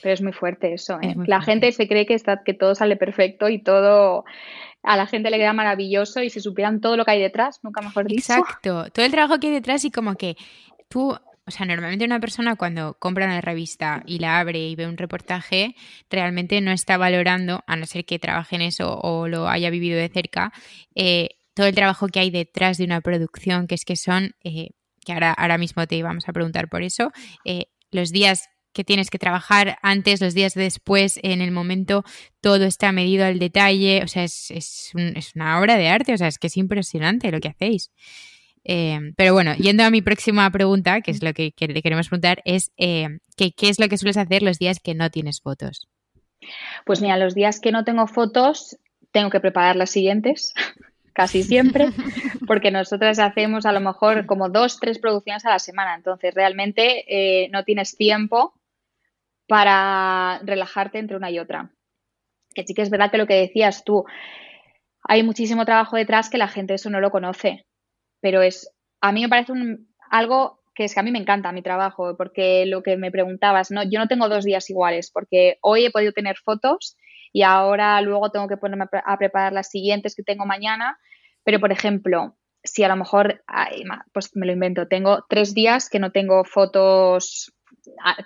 [0.03, 0.99] Pero es muy fuerte eso.
[1.03, 1.15] ¿eh?
[1.27, 4.25] La gente se cree que, está, que todo sale perfecto y todo
[4.83, 7.81] a la gente le queda maravilloso y si supieran todo lo que hay detrás, nunca
[7.81, 8.33] mejor dicho.
[8.33, 10.37] Exacto, todo el trabajo que hay detrás y como que
[10.89, 14.87] tú, o sea, normalmente una persona cuando compra una revista y la abre y ve
[14.87, 15.75] un reportaje,
[16.11, 19.99] realmente no está valorando, a no ser que trabaje en eso o lo haya vivido
[19.99, 20.53] de cerca,
[20.95, 24.71] eh, todo el trabajo que hay detrás de una producción, que es que son, eh,
[25.05, 27.11] que ahora, ahora mismo te íbamos a preguntar por eso,
[27.91, 32.05] los días que tienes que trabajar antes, los días después, en el momento,
[32.41, 34.03] todo está medido al detalle.
[34.05, 34.93] O sea, es, es,
[35.35, 37.91] una obra de arte, o sea, es que es impresionante lo que hacéis.
[38.65, 42.43] Eh, pero bueno, yendo a mi próxima pregunta, que es lo que, que queremos preguntar,
[42.45, 45.89] es eh, ¿qué, es lo que sueles hacer los días que no tienes fotos?
[46.85, 48.79] Pues mira, los días que no tengo fotos,
[49.11, 50.53] tengo que preparar las siguientes,
[51.15, 51.89] casi siempre,
[52.47, 57.05] porque nosotras hacemos a lo mejor como dos, tres producciones a la semana, entonces realmente
[57.09, 58.55] eh, no tienes tiempo
[59.49, 61.73] para relajarte entre una y otra.
[62.55, 64.05] Que sí que es verdad que lo que decías tú,
[65.03, 67.67] hay muchísimo trabajo detrás que la gente eso no lo conoce,
[68.21, 68.71] pero es,
[69.01, 72.17] a mí me parece un, algo que es que a mí me encanta mi trabajo,
[72.17, 75.91] porque lo que me preguntabas, no, yo no tengo dos días iguales, porque hoy he
[75.91, 76.97] podido tener fotos
[77.33, 80.99] y ahora luego tengo que ponerme a preparar las siguientes que tengo mañana,
[81.43, 83.43] pero por ejemplo, si a lo mejor,
[84.13, 87.53] pues me lo invento, tengo tres días que no tengo fotos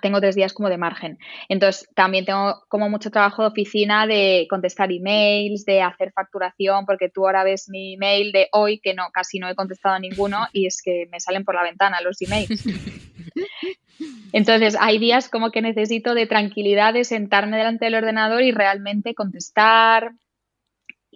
[0.01, 1.17] tengo tres días como de margen.
[1.49, 7.09] Entonces, también tengo como mucho trabajo de oficina de contestar emails, de hacer facturación, porque
[7.09, 10.47] tú ahora ves mi email de hoy, que no, casi no he contestado a ninguno,
[10.53, 12.63] y es que me salen por la ventana los emails.
[14.33, 19.13] Entonces, hay días como que necesito de tranquilidad, de sentarme delante del ordenador y realmente
[19.13, 20.13] contestar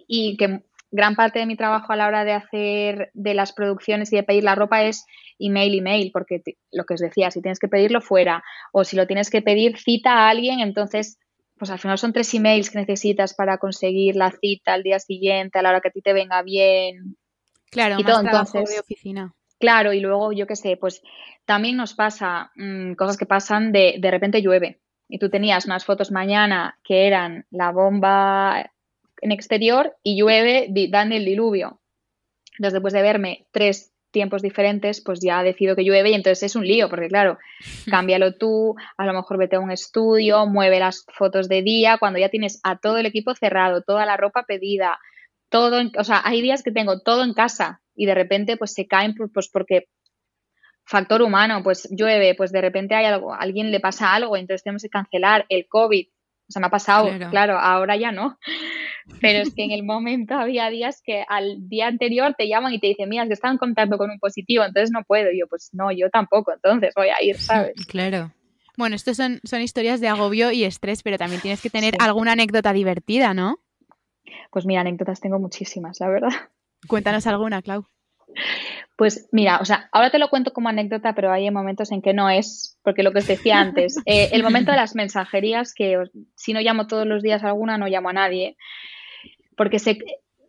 [0.08, 4.12] y que gran parte de mi trabajo a la hora de hacer de las producciones
[4.12, 5.04] y de pedir la ropa es
[5.38, 9.06] email, email, porque lo que os decía, si tienes que pedirlo fuera o si lo
[9.06, 11.18] tienes que pedir cita a alguien, entonces,
[11.58, 15.58] pues al final son tres emails que necesitas para conseguir la cita al día siguiente,
[15.58, 17.16] a la hora que a ti te venga bien.
[17.70, 18.20] Claro, y todo.
[18.20, 19.34] entonces, de oficina.
[19.60, 21.02] Claro, y luego yo qué sé, pues
[21.44, 25.84] también nos pasa mm, cosas que pasan de de repente llueve y tú tenías unas
[25.84, 28.70] fotos mañana que eran la bomba
[29.20, 31.80] en exterior y llueve, dan el diluvio.
[32.52, 36.56] Entonces, después de verme tres tiempos diferentes, pues ya decido que llueve y entonces es
[36.56, 37.38] un lío, porque claro,
[37.90, 42.18] cámbialo tú, a lo mejor vete a un estudio, mueve las fotos de día, cuando
[42.18, 44.98] ya tienes a todo el equipo cerrado, toda la ropa pedida,
[45.50, 48.86] todo, o sea, hay días que tengo todo en casa y de repente pues se
[48.86, 49.88] caen pues porque
[50.84, 54.62] factor humano, pues llueve, pues de repente hay algo, a alguien le pasa algo, entonces
[54.62, 56.06] tenemos que cancelar el COVID,
[56.48, 57.58] o sea, me ha pasado, claro.
[57.58, 58.38] ahora ya no.
[59.20, 62.78] Pero es que en el momento había días que al día anterior te llaman y
[62.78, 65.30] te dicen, mira, que están en contacto con un positivo, entonces no puedo.
[65.32, 67.74] Y yo, pues no, yo tampoco, entonces voy a ir, ¿sabes?
[67.86, 68.32] Claro.
[68.76, 72.32] Bueno, estos son, son historias de agobio y estrés, pero también tienes que tener alguna
[72.32, 73.58] anécdota divertida, ¿no?
[74.50, 76.30] Pues mira, anécdotas tengo muchísimas, la verdad.
[76.86, 77.86] Cuéntanos alguna, Clau.
[78.96, 82.14] Pues mira, o sea, ahora te lo cuento como anécdota, pero hay momentos en que
[82.14, 86.02] no es, porque lo que os decía antes, eh, el momento de las mensajerías, que
[86.34, 88.56] si no llamo todos los días a alguna, no llamo a nadie,
[89.58, 89.98] porque se,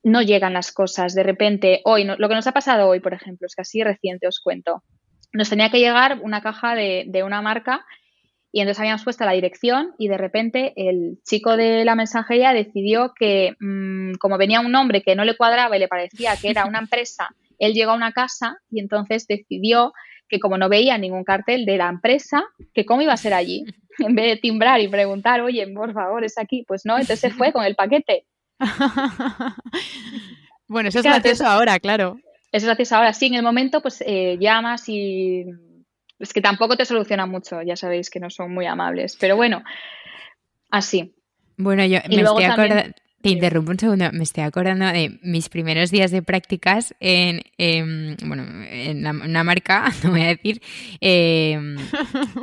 [0.03, 1.13] no llegan las cosas.
[1.13, 4.27] De repente, hoy, lo que nos ha pasado hoy, por ejemplo, es que así reciente
[4.27, 4.83] os cuento.
[5.33, 7.85] Nos tenía que llegar una caja de, de una marca
[8.51, 13.13] y entonces habíamos puesto la dirección y de repente el chico de la mensajería decidió
[13.19, 16.65] que, mm, como venía un nombre que no le cuadraba y le parecía que era
[16.65, 17.29] una empresa
[17.59, 19.93] él llegó a una casa y entonces decidió
[20.27, 22.43] que como no veía ningún cartel de la empresa,
[22.73, 23.65] que cómo iba a ser allí.
[23.99, 27.31] En vez de timbrar y preguntar, oye, por favor, es aquí, pues no, entonces se
[27.31, 28.25] fue con el paquete.
[30.67, 32.19] bueno, eso es gracioso ahora, claro.
[32.51, 33.13] Eso es gracioso ahora.
[33.13, 35.45] Sí, en el momento, pues eh, llamas y
[36.19, 39.63] es que tampoco te soluciona mucho, ya sabéis que no son muy amables, pero bueno,
[40.69, 41.15] así.
[41.57, 44.09] Bueno, yo me estoy acordando te interrumpo un segundo.
[44.13, 47.41] Me estoy acordando de mis primeros días de prácticas en,
[48.25, 50.61] bueno, en una marca, no voy a decir.
[51.01, 51.75] Em,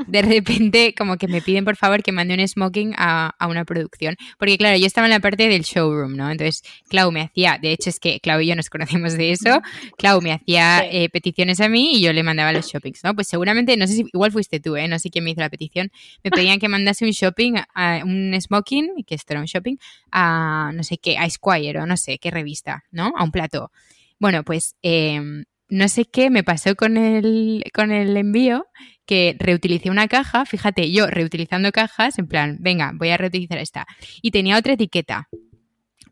[0.07, 4.17] de repente, como que me piden por favor que mande un smoking a, una producción.
[4.39, 6.31] Porque, claro, yo estaba en la parte del showroom, ¿no?
[6.31, 9.63] Entonces, Clau me hacía, de hecho, es que Clau y yo nos conocemos de eso.
[9.97, 13.15] Clau me hacía eh, peticiones a mí y yo le mandaba los shoppings, ¿no?
[13.15, 14.89] Pues seguramente, no sé si, igual fuiste tú, ¿eh?
[14.89, 15.91] No sé quién me hizo la petición.
[16.23, 19.77] Me pedían que mandase un shopping, a, un smoking, que esto era un shopping,
[20.13, 23.13] a no sé qué, a Squire o no sé qué revista, ¿no?
[23.17, 23.71] A un plato.
[24.19, 28.67] Bueno, pues em, no sé qué me pasó con el, con el envío,
[29.05, 33.87] que reutilicé una caja, fíjate, yo reutilizando cajas, en plan, venga, voy a reutilizar esta.
[34.23, 35.29] Y tenía otra etiqueta,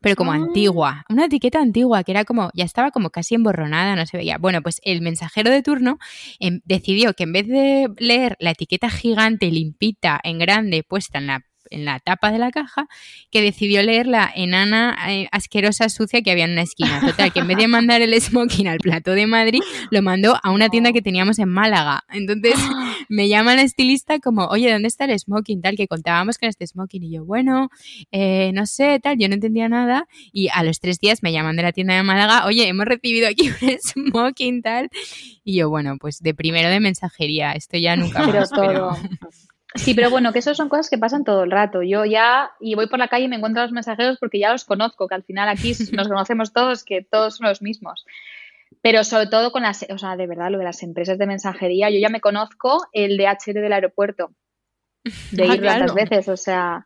[0.05, 0.35] pero como ah.
[0.35, 4.37] antigua, una etiqueta antigua que era como, ya estaba como casi emborronada, no se veía.
[4.37, 5.97] Bueno, pues el mensajero de turno
[6.39, 11.25] em, decidió que en vez de leer la etiqueta gigante, limpita, en grande, puesta en
[11.25, 12.87] la en la tapa de la caja,
[13.31, 17.01] que decidió leer la enana eh, asquerosa sucia que había en una esquina.
[17.01, 19.61] Total, que en vez de mandar el smoking al plato de Madrid,
[19.91, 22.03] lo mandó a una tienda que teníamos en Málaga.
[22.09, 22.53] Entonces
[23.09, 25.61] me llama la estilista como, oye, ¿dónde está el smoking?
[25.61, 27.03] Tal, que contábamos con este smoking.
[27.03, 27.69] Y yo, bueno,
[28.11, 30.07] eh, no sé, tal, yo no entendía nada.
[30.31, 33.27] Y a los tres días me llaman de la tienda de Málaga, oye, hemos recibido
[33.27, 34.89] aquí un smoking, tal.
[35.43, 38.49] Y yo, bueno, pues de primero de mensajería, esto ya nunca más.
[38.55, 38.91] Pero
[39.75, 41.83] Sí, pero bueno, que eso son cosas que pasan todo el rato.
[41.83, 44.51] Yo ya, y voy por la calle y me encuentro a los mensajeros porque ya
[44.51, 48.05] los conozco, que al final aquí nos conocemos todos, que todos son los mismos.
[48.81, 51.89] Pero sobre todo con las, o sea, de verdad, lo de las empresas de mensajería,
[51.89, 54.31] yo ya me conozco el DHL del aeropuerto,
[55.31, 56.85] de ah, ir tantas veces, o sea,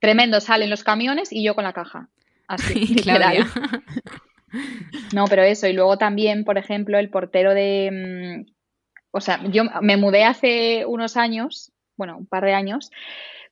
[0.00, 2.08] tremendo, salen los camiones y yo con la caja.
[2.48, 3.46] Así, literal.
[5.14, 8.52] No, pero eso, y luego también, por ejemplo, el portero de, mm,
[9.12, 12.90] o sea, yo me mudé hace unos años bueno, un par de años,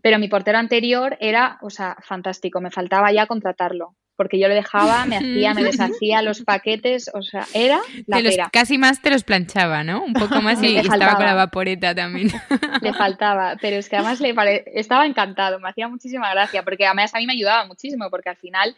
[0.03, 4.55] pero mi portero anterior era, o sea, fantástico, me faltaba ya contratarlo, porque yo le
[4.55, 8.51] dejaba, me hacía, me deshacía los paquetes, o sea, era la pera.
[8.53, 10.05] Casi más te los planchaba, ¿no?
[10.05, 12.29] Un poco más y, estaba con la vaporeta también.
[12.83, 14.35] Le faltaba, pero es que además le
[14.75, 18.37] estaba encantado, me hacía muchísima gracia, porque además a mí me ayudaba muchísimo, porque al
[18.37, 18.77] final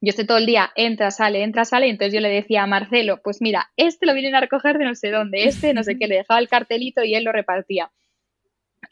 [0.00, 3.20] yo estoy todo el día, entra, sale, entra, sale, entonces yo le decía a Marcelo,
[3.22, 6.08] pues mira, este lo vienen a recoger de no sé dónde, este no sé qué,
[6.08, 7.90] le dejaba el cartelito y él lo repartía.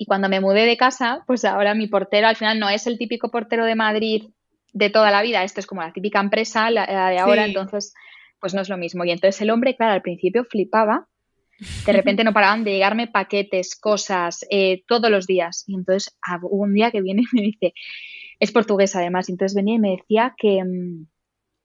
[0.01, 2.96] Y cuando me mudé de casa, pues ahora mi portero al final no es el
[2.96, 4.30] típico portero de Madrid
[4.72, 7.92] de toda la vida, esto es como la típica empresa la, de ahora, entonces
[8.40, 9.05] pues no es lo mismo.
[9.05, 11.07] Y entonces el hombre, claro, al principio flipaba,
[11.84, 15.64] de repente no paraban de llegarme paquetes, cosas, eh, todos los días.
[15.66, 17.74] Y entonces ah, hubo un día que viene y me dice,
[18.38, 21.09] es portugués además, y entonces venía y me decía que, mm,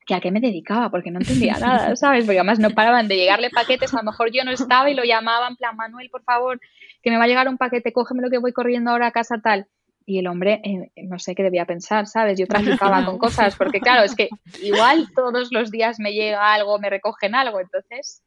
[0.05, 2.25] que a qué me dedicaba, porque no entendía nada, ¿sabes?
[2.25, 5.03] Porque además no paraban de llegarle paquetes, a lo mejor yo no estaba y lo
[5.03, 6.59] llamaban, en plan, Manuel, por favor,
[7.01, 9.39] que me va a llegar un paquete, cógeme lo que voy corriendo ahora a casa
[9.43, 9.67] tal.
[10.07, 12.37] Y el hombre, eh, no sé qué debía pensar, ¿sabes?
[12.37, 14.29] Yo traficaba con cosas, porque claro, es que
[14.61, 18.21] igual todos los días me llega algo, me recogen algo, entonces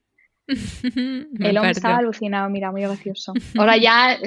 [0.48, 3.32] el hombre estaba alucinado, mira, muy gracioso.
[3.56, 4.18] Ahora ya,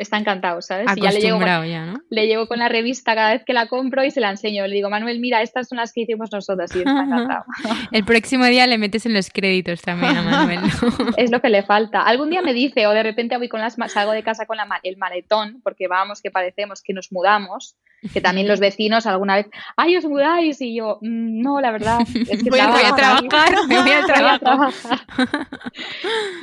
[0.00, 0.86] está encantado, ¿sabes?
[0.96, 2.00] Y ya le llego, ya, ¿no?
[2.08, 4.66] le llevo con la revista cada vez que la compro y se la enseño.
[4.66, 7.44] Le digo, Manuel, mira, estas son las que hicimos nosotros y está encantado.
[7.92, 10.60] El próximo día le metes en los créditos también a Manuel.
[11.18, 12.02] es lo que le falta.
[12.02, 14.66] Algún día me dice, o de repente voy con las salgo de casa con la,
[14.82, 17.76] el maletón, porque vamos, que parecemos que nos mudamos,
[18.14, 19.46] que también los vecinos alguna vez,
[19.76, 23.92] ay, os mudáis, y yo, mm, no, la verdad, es que voy, a trabajar, voy
[23.92, 24.72] a trabajar.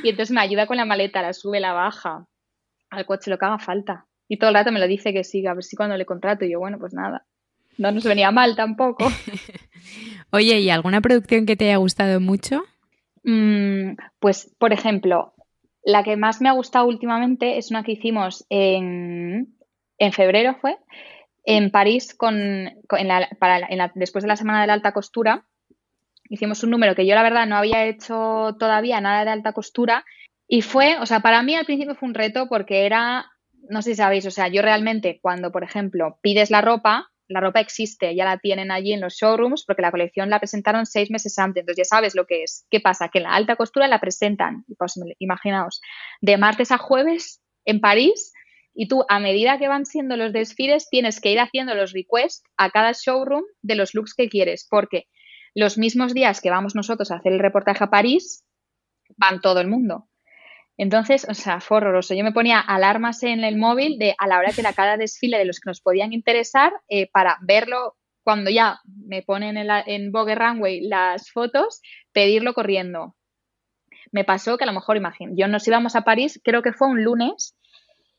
[0.04, 2.26] y entonces me ayuda con la maleta, la sube, la baja
[2.90, 4.06] al coche lo que haga falta.
[4.28, 6.44] Y todo el rato me lo dice que siga, a ver si cuando le contrato,
[6.44, 7.24] y yo, bueno, pues nada,
[7.78, 9.06] no nos venía mal tampoco.
[10.30, 12.62] Oye, ¿y alguna producción que te haya gustado mucho?
[13.24, 15.32] Mm, pues, por ejemplo,
[15.82, 19.56] la que más me ha gustado últimamente es una que hicimos en,
[19.96, 20.76] en febrero, fue,
[21.44, 22.74] en París, con,
[23.38, 25.46] para, después de la Semana de la Alta Costura.
[26.28, 30.04] Hicimos un número que yo, la verdad, no había hecho todavía nada de alta costura
[30.48, 33.30] y fue, o sea, para mí al principio fue un reto porque era,
[33.68, 37.40] no sé si sabéis, o sea, yo realmente cuando, por ejemplo, pides la ropa, la
[37.40, 41.10] ropa existe, ya la tienen allí en los showrooms porque la colección la presentaron seis
[41.10, 42.66] meses antes, entonces ya sabes lo que es.
[42.70, 43.10] ¿Qué pasa?
[43.10, 45.82] Que en la alta costura la presentan, pues imaginaos,
[46.22, 48.32] de martes a jueves en París
[48.72, 52.42] y tú a medida que van siendo los desfiles tienes que ir haciendo los requests
[52.56, 55.08] a cada showroom de los looks que quieres, porque
[55.54, 58.44] los mismos días que vamos nosotros a hacer el reportaje a París,
[59.18, 60.08] van todo el mundo.
[60.78, 62.14] Entonces, o sea, fue horroroso.
[62.14, 65.36] Yo me ponía alarmas en el móvil de a la hora que era cada desfile
[65.36, 70.12] de los que nos podían interesar eh, para verlo cuando ya me ponen en, en
[70.12, 71.80] Vogue Runway las fotos,
[72.12, 73.16] pedirlo corriendo.
[74.12, 76.88] Me pasó que a lo mejor, imagino, yo nos íbamos a París, creo que fue
[76.88, 77.56] un lunes,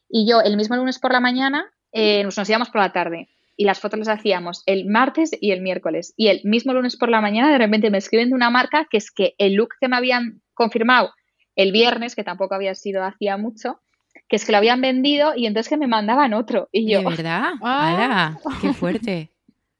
[0.09, 3.29] y yo el mismo lunes por la mañana eh, nos, nos íbamos por la tarde
[3.55, 6.13] y las fotos las hacíamos el martes y el miércoles.
[6.17, 8.97] Y el mismo lunes por la mañana de repente me escriben de una marca que
[8.97, 11.11] es que el look que me habían confirmado
[11.59, 13.81] el viernes, que tampoco había sido hacía mucho,
[14.29, 16.69] que es que lo habían vendido y entonces que me mandaban otro.
[16.71, 17.51] Y yo, ¿De verdad?
[17.61, 18.37] ¡Ah!
[18.61, 19.29] ¡Qué fuerte!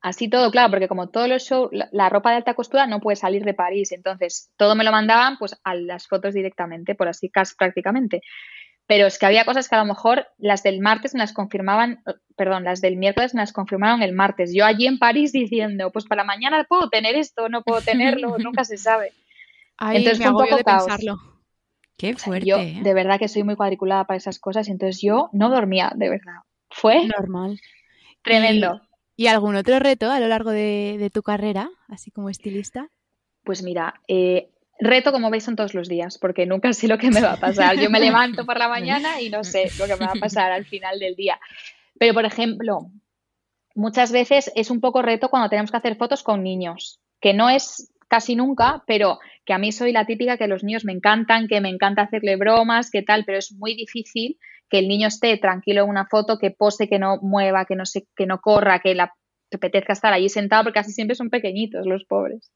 [0.01, 3.15] Así todo, claro, porque como todos los shows, la, ropa de alta costura no puede
[3.15, 7.29] salir de París, entonces todo me lo mandaban pues a las fotos directamente, por así
[7.29, 8.21] casi prácticamente.
[8.85, 12.03] Pero es que había cosas que a lo mejor las del martes me las confirmaban,
[12.35, 14.53] perdón, las del miércoles me las confirmaron el martes.
[14.53, 18.65] Yo allí en París diciendo, pues para mañana puedo tener esto, no puedo tenerlo, nunca
[18.65, 19.13] se sabe.
[19.79, 21.38] entonces fue un poco Pensarlo.
[21.99, 22.47] Qué fuerte.
[22.47, 22.79] yo ¿eh?
[22.81, 26.09] de verdad que soy muy cuadriculada para esas cosas, y entonces yo no dormía, de
[26.09, 26.39] verdad.
[26.69, 27.59] Fue normal.
[28.23, 28.81] Tremendo.
[29.17, 32.87] ¿Y, algún otro reto a lo largo de, tu carrera, así como estilista?
[33.43, 37.11] Pues mira, eh, reto como veis son todos los días, porque nunca sé lo que
[37.11, 37.77] me va a pasar.
[37.77, 40.53] Yo me levanto por la mañana y no sé lo que me va a pasar
[40.53, 41.37] al final del día.
[41.99, 42.91] Pero, por ejemplo,
[43.75, 47.49] muchas veces es un poco reto cuando tenemos que hacer fotos con niños, que no
[47.49, 51.47] es casi nunca, pero que a mí soy la típica que los niños me encantan,
[51.47, 54.37] que me encanta hacerle bromas, que tal, pero es muy difícil
[54.69, 57.85] que el niño esté tranquilo en una foto, que pose, que no mueva, que no
[57.85, 59.13] se, que no corra, que la
[59.49, 62.51] te apetezca estar allí sentado, porque casi siempre son pequeñitos los pobres.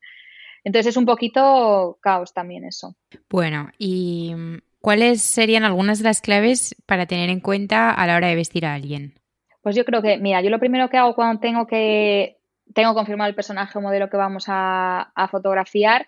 [0.64, 2.95] Entonces es un poquito caos también eso.
[3.30, 4.34] Bueno, ¿y
[4.80, 8.66] cuáles serían algunas de las claves para tener en cuenta a la hora de vestir
[8.66, 9.16] a alguien?
[9.62, 12.38] Pues yo creo que, mira, yo lo primero que hago cuando tengo que
[12.74, 16.07] tengo confirmado el personaje o modelo que vamos a, fotografiar,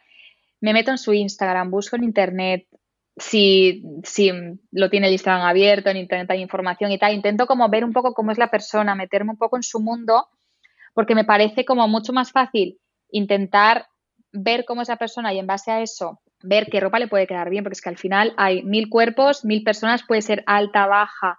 [0.61, 2.67] me meto en su Instagram, busco en internet
[3.17, 4.31] si, si
[4.71, 7.93] lo tiene el Instagram abierto, en internet hay información y tal, intento como ver un
[7.93, 10.27] poco cómo es la persona, meterme un poco en su mundo,
[10.93, 12.79] porque me parece como mucho más fácil
[13.09, 13.87] intentar
[14.31, 17.27] ver cómo es la persona y en base a eso ver qué ropa le puede
[17.27, 20.87] quedar bien, porque es que al final hay mil cuerpos, mil personas, puede ser alta,
[20.87, 21.37] baja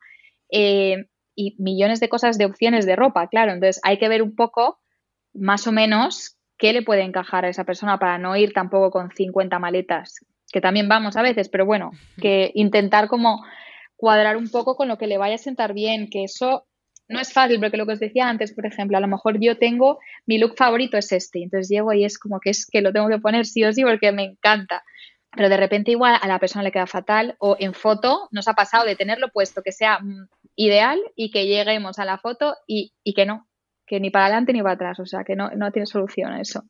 [0.51, 3.53] eh, y millones de cosas de opciones de ropa, claro.
[3.53, 4.81] Entonces hay que ver un poco
[5.39, 9.11] más o menos qué le puede encajar a esa persona para no ir tampoco con
[9.11, 13.45] 50 maletas, que también vamos a veces, pero bueno, que intentar como
[13.97, 16.66] cuadrar un poco con lo que le vaya a sentar bien, que eso
[17.09, 19.59] no es fácil, porque lo que os decía antes, por ejemplo, a lo mejor yo
[19.59, 22.93] tengo, mi look favorito es este, entonces llego y es como que es que lo
[22.93, 24.82] tengo que poner sí o sí porque me encanta.
[25.30, 28.55] Pero de repente igual a la persona le queda fatal o en foto nos ha
[28.55, 32.93] pasado de tenerlo puesto que sea mm, ideal y que lleguemos a la foto y,
[33.05, 33.46] y que no,
[33.87, 36.64] que ni para adelante ni para atrás, o sea, que no, tiene solución eso.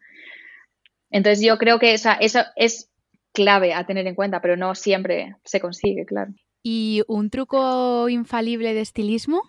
[1.10, 2.90] Entonces yo creo que esa, eso es
[3.32, 6.32] clave a tener en cuenta, pero no siempre se consigue, claro.
[6.62, 9.42] ¿Y un truco infalible de estilismo?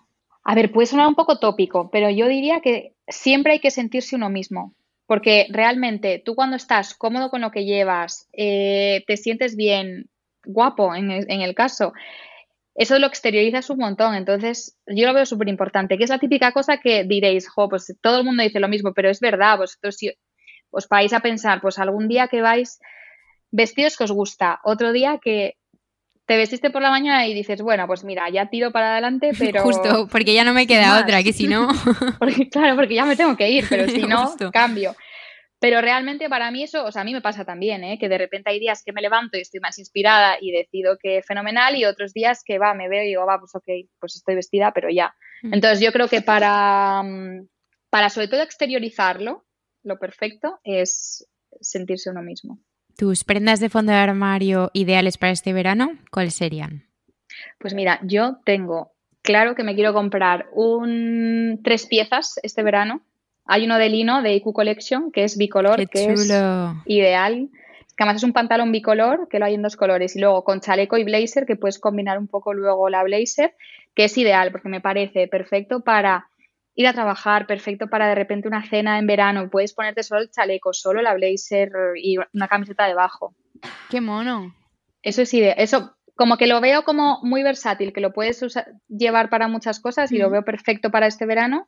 [0.44, 4.16] A ver, puede sonar un poco tópico, pero yo diría que siempre hay que sentirse
[4.16, 9.56] uno mismo, porque realmente tú cuando estás cómodo con lo que llevas, eh, te sientes
[9.56, 10.10] bien,
[10.46, 11.94] guapo en en el caso,
[12.78, 14.14] eso lo exteriorizas un montón.
[14.14, 17.94] Entonces, yo lo veo súper importante, que es la típica cosa que diréis, jo, pues
[18.02, 20.14] todo el mundo dice lo mismo, pero es verdad, vosotros si
[20.70, 22.80] os vais a pensar, pues algún día que vais
[23.50, 25.56] vestidos que os gusta, otro día que
[26.28, 29.64] te vestiste por la mañana y dices, bueno, pues mira, ya tiro para adelante, pero...
[29.64, 31.70] Justo, porque ya no me queda otra, que si no...
[32.20, 34.96] porque, claro, porque ya me tengo que ir, pero si no, cambio.
[35.60, 37.98] Pero realmente para mí eso, o sea, a mí me pasa también, ¿eh?
[38.00, 41.24] que de repente hay días que me levanto y estoy más inspirada y decido que
[41.24, 44.36] fenomenal y otros días que va, me veo y digo, va, pues ok, pues estoy
[44.36, 45.16] vestida, pero ya.
[45.42, 45.56] Mm.
[45.56, 47.48] Entonces yo creo que para, mm,
[47.90, 49.46] para sobre todo exteriorizarlo,
[49.84, 51.28] lo perfecto es
[51.60, 52.60] sentirse uno mismo.
[52.96, 56.88] ¿Tus prendas de fondo de armario ideales para este verano, cuáles serían?
[57.58, 58.94] Pues mira, yo tengo
[59.24, 63.02] claro que me quiero comprar un tres piezas este verano
[63.48, 66.30] hay uno de lino de IQ Collection que es bicolor, que es
[66.86, 67.50] ideal.
[67.96, 70.62] Que además es un pantalón bicolor, que lo hay en dos colores, y luego con
[70.62, 73.56] chaleco y blazer, que puedes combinar un poco luego la blazer,
[73.96, 76.28] que es ideal, porque me parece perfecto para
[76.76, 79.50] ir a trabajar, perfecto para de repente una cena en verano.
[79.50, 83.34] Puedes ponerte solo el chaleco, solo la blazer y una camiseta debajo.
[83.90, 84.54] ¡Qué mono!
[85.02, 85.56] Eso es ideal.
[85.58, 88.46] Eso, como que lo veo como muy versátil, que lo puedes
[88.88, 91.68] llevar para muchas cosas y lo veo perfecto para este verano.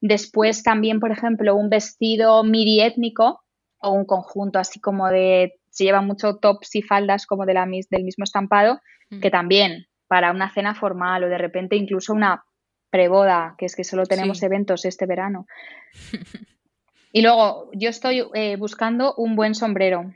[0.00, 3.42] Después también, por ejemplo, un vestido miri étnico
[3.78, 7.66] o un conjunto así como de, se lleva mucho tops y faldas como de la,
[7.66, 8.80] del mismo estampado,
[9.20, 12.44] que también para una cena formal o de repente incluso una
[12.90, 15.46] preboda, que es que solo tenemos eventos este verano.
[17.12, 20.12] y luego, yo estoy eh, buscando un buen sombrero.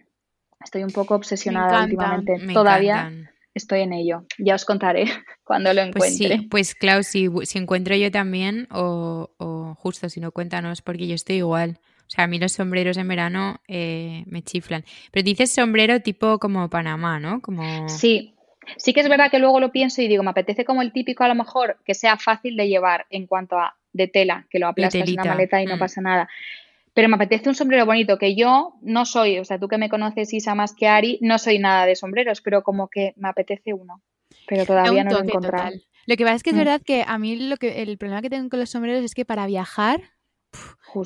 [0.62, 2.38] Estoy un poco obsesionada últimamente.
[2.52, 3.12] Todavía
[3.52, 4.24] estoy en ello.
[4.38, 5.06] Ya os contaré
[5.44, 6.48] cuando lo pues encuentre.
[6.48, 11.78] Pues, Klaus, si, encuentro yo también, o, justo si no cuéntanos, porque yo estoy igual.
[12.06, 14.84] O sea, a mí los sombreros en verano eh, me chiflan.
[15.10, 17.40] Pero dices sombrero tipo como Panamá, ¿no?
[17.40, 17.88] Como...
[17.88, 18.34] Sí,
[18.76, 21.24] sí que es verdad que luego lo pienso y digo, me apetece como el típico
[21.24, 24.66] a lo mejor que sea fácil de llevar en cuanto a de tela, que lo
[24.66, 25.78] aplastas en una maleta y no mm.
[25.78, 26.28] pasa nada
[26.94, 29.88] pero me apetece un sombrero bonito, que yo no soy, o sea, tú que me
[29.88, 33.74] conoces, Isa, más que Ari, no soy nada de sombreros, pero como que me apetece
[33.74, 34.00] uno,
[34.46, 35.76] pero todavía no lo he encontrado.
[36.06, 36.58] Lo que pasa es que es mm.
[36.58, 39.24] verdad que a mí lo que el problema que tengo con los sombreros es que
[39.24, 40.02] para viajar,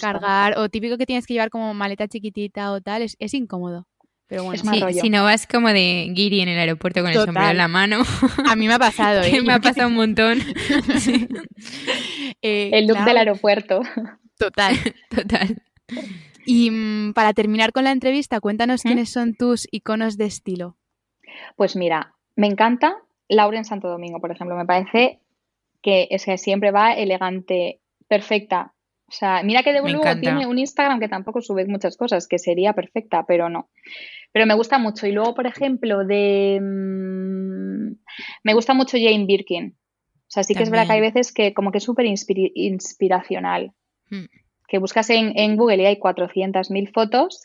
[0.01, 3.87] cargar, o típico que tienes que llevar como maleta chiquitita o tal, es, incómodo.
[4.27, 4.63] Pero bueno,
[4.93, 8.03] Si no vas como de guiri en el aeropuerto con el sombrero en la mano.
[8.47, 9.41] A mí me ha pasado, ¿eh?
[9.41, 10.39] me ha pasado un montón.
[12.41, 13.83] Eh, el look del aeropuerto.
[14.39, 14.77] Total.
[15.11, 15.61] Total.
[16.47, 18.89] Y mm, para terminar con la entrevista, cuéntanos ¿Mm?
[18.89, 20.77] quiénes son tus iconos de estilo.
[21.57, 22.97] Pues mira, me encanta
[23.29, 24.57] Laura en Santo Domingo, por ejemplo.
[24.57, 25.21] Me parece
[25.83, 28.75] que es que siempre va elegante, perfecta.
[29.07, 32.39] O sea, mira que de luego tiene un Instagram que tampoco sube muchas cosas, que
[32.39, 33.71] sería perfecta, pero no.
[34.33, 35.07] Pero me gusta mucho.
[35.07, 36.61] Y luego, por ejemplo, de.
[36.61, 37.93] Mm,
[38.45, 39.77] me gusta mucho Jane Birkin.
[40.29, 43.73] O sea, sí que es verdad que hay veces que como que es súper inspiracional.
[44.11, 44.27] Hmm.
[44.69, 47.45] Que buscas en, Google y hay 400.000 fotos.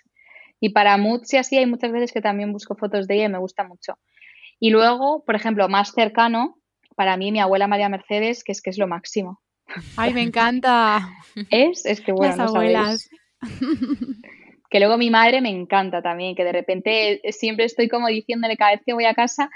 [0.59, 3.29] Y para Mood, sí, así hay muchas veces que también busco fotos de ella y
[3.29, 3.97] me gusta mucho.
[4.63, 6.55] Y luego, por ejemplo, más cercano,
[6.95, 9.41] para mí mi abuela María Mercedes, que es que es lo máximo.
[9.97, 11.09] Ay, me encanta.
[11.49, 13.09] Es, es que bueno, Las abuelas.
[14.69, 18.71] Que luego mi madre me encanta también, que de repente siempre estoy como diciéndole cada
[18.71, 19.49] vez que voy a casa,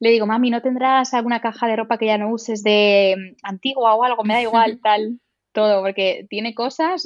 [0.00, 3.36] le digo, mami, ¿no tendrás alguna caja de ropa que ya no uses de mm,
[3.42, 4.24] antigua o algo?
[4.24, 5.20] Me da igual, tal,
[5.52, 7.02] todo, porque tiene cosas,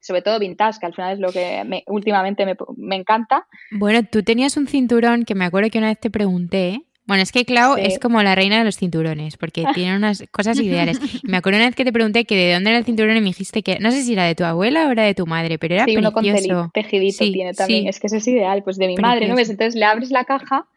[0.00, 3.46] sobre todo vintage, que al final es lo que últimamente me, me, encanta.
[3.70, 7.32] Bueno, tú tenías un cinturón que me acuerdo que una vez te pregunté bueno, es
[7.32, 11.00] que Clau es como la reina de los cinturones, porque tiene unas cosas ideales.
[11.24, 13.26] Me acuerdo una vez que te pregunté que de dónde era el cinturón y me
[13.26, 15.74] dijiste que no sé si era de tu abuela o era de tu madre, pero
[15.74, 17.88] era sí, uno con tejidito tiene también.
[17.88, 19.50] Es que ese es ideal, pues de mi madre, ¿no ves?
[19.50, 20.68] Entonces le abres la caja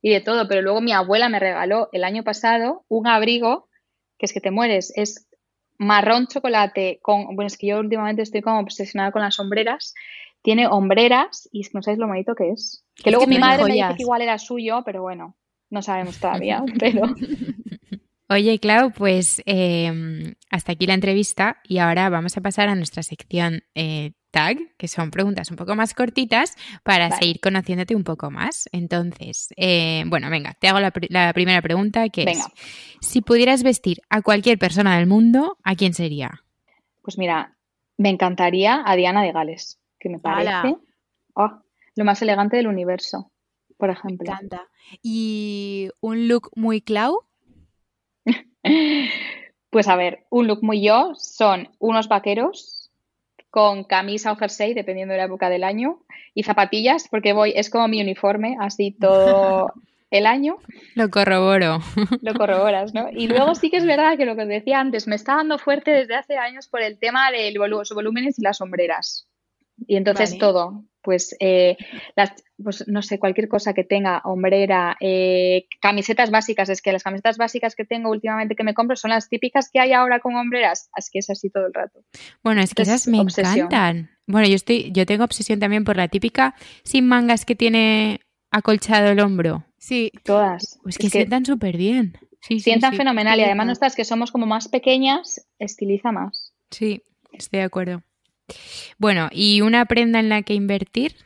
[0.00, 3.68] y de todo, pero luego mi abuela me regaló el año pasado un abrigo
[4.16, 5.26] que es que te mueres, es
[5.76, 9.94] marrón chocolate con, bueno, es que yo últimamente estoy como obsesionada con las sombreras,
[10.40, 12.84] tiene hombreras y no sabéis lo bonito que es.
[12.94, 15.34] Que luego mi madre me dice que igual era suyo, pero bueno.
[15.70, 17.02] No sabemos todavía, pero...
[18.28, 23.02] Oye, Clau, pues em, hasta aquí la entrevista y ahora vamos a pasar a nuestra
[23.02, 26.54] sección eh, tag, que son preguntas un poco más cortitas
[26.84, 28.68] para seguir conociéndote un poco más.
[28.70, 30.92] Entonces, eh, bueno, venga, te hago la,
[31.32, 32.46] primera pregunta, que es,
[33.00, 36.44] si pudieras vestir a cualquier persona del mundo, ¿a quién sería?
[37.02, 37.56] Pues mira,
[37.96, 40.76] me encantaría a Diana de Gales, que me parece
[41.34, 41.62] oh,
[41.96, 43.32] lo más elegante del universo
[43.80, 44.24] por ejemplo.
[44.24, 44.68] Me encanta.
[45.02, 47.24] ¿Y un look muy Clau?
[49.70, 52.90] pues a ver, un look muy yo son unos vaqueros
[53.50, 56.04] con camisa o jersey, dependiendo de la época del año,
[56.34, 59.72] y zapatillas, porque voy, es como mi uniforme, así todo
[60.10, 60.58] el año.
[60.94, 61.80] Lo corroboro.
[62.22, 63.08] Lo corroboras, ¿no?
[63.10, 65.58] Y luego sí que es verdad que lo que os decía antes, me está dando
[65.58, 69.26] fuerte desde hace años por el tema de los volúmenes y las sombreras.
[69.86, 71.76] Y entonces todo, pues, eh,
[72.16, 72.32] las,
[72.62, 77.38] pues no sé, cualquier cosa que tenga, hombrera, eh, camisetas básicas, es que las camisetas
[77.38, 80.90] básicas que tengo últimamente que me compro son las típicas que hay ahora con hombreras,
[80.96, 82.00] es que es así todo el rato.
[82.42, 84.10] Bueno, es que esas me encantan.
[84.26, 88.20] Bueno, yo estoy, yo tengo obsesión también por la típica sin mangas que tiene
[88.50, 89.64] acolchado el hombro.
[89.78, 90.78] Sí, todas.
[90.82, 92.18] Pues que, sientan súper bien.
[92.40, 96.54] Sí, sientan fenomenal y además nuestras que somos como más pequeñas, estiliza más.
[96.70, 98.02] Sí, estoy de acuerdo.
[98.98, 101.16] Bueno, ¿y una prenda en la que invertir?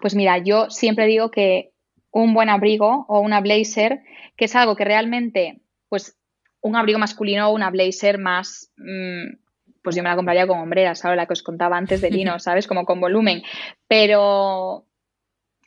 [0.00, 1.70] Pues mira, yo siempre digo que
[2.10, 4.00] un buen abrigo o una blazer,
[4.36, 6.16] que es algo que realmente, pues
[6.60, 9.36] un abrigo masculino o una blazer más, mm,
[9.82, 11.16] pues yo me la compraría con hombreras, ¿sabes?
[11.16, 12.66] La que os contaba antes de lino, ¿sabes?
[12.66, 13.42] Como con volumen.
[13.86, 14.86] Pero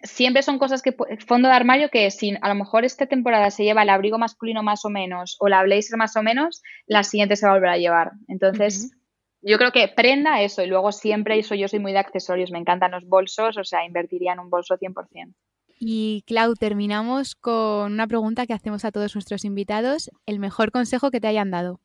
[0.03, 0.95] siempre son cosas que,
[1.25, 4.63] fondo de armario que si a lo mejor esta temporada se lleva el abrigo masculino
[4.63, 7.69] más o menos o la blazer más o menos, la siguiente se va a volver
[7.69, 8.11] a llevar.
[8.27, 8.91] Entonces,
[9.41, 12.59] yo creo que prenda eso y luego siempre eso yo soy muy de accesorios, me
[12.59, 15.33] encantan los bolsos, o sea, invertiría en un bolso 100%.
[15.79, 21.09] Y Clau, terminamos con una pregunta que hacemos a todos nuestros invitados, el mejor consejo
[21.09, 21.79] que te hayan dado.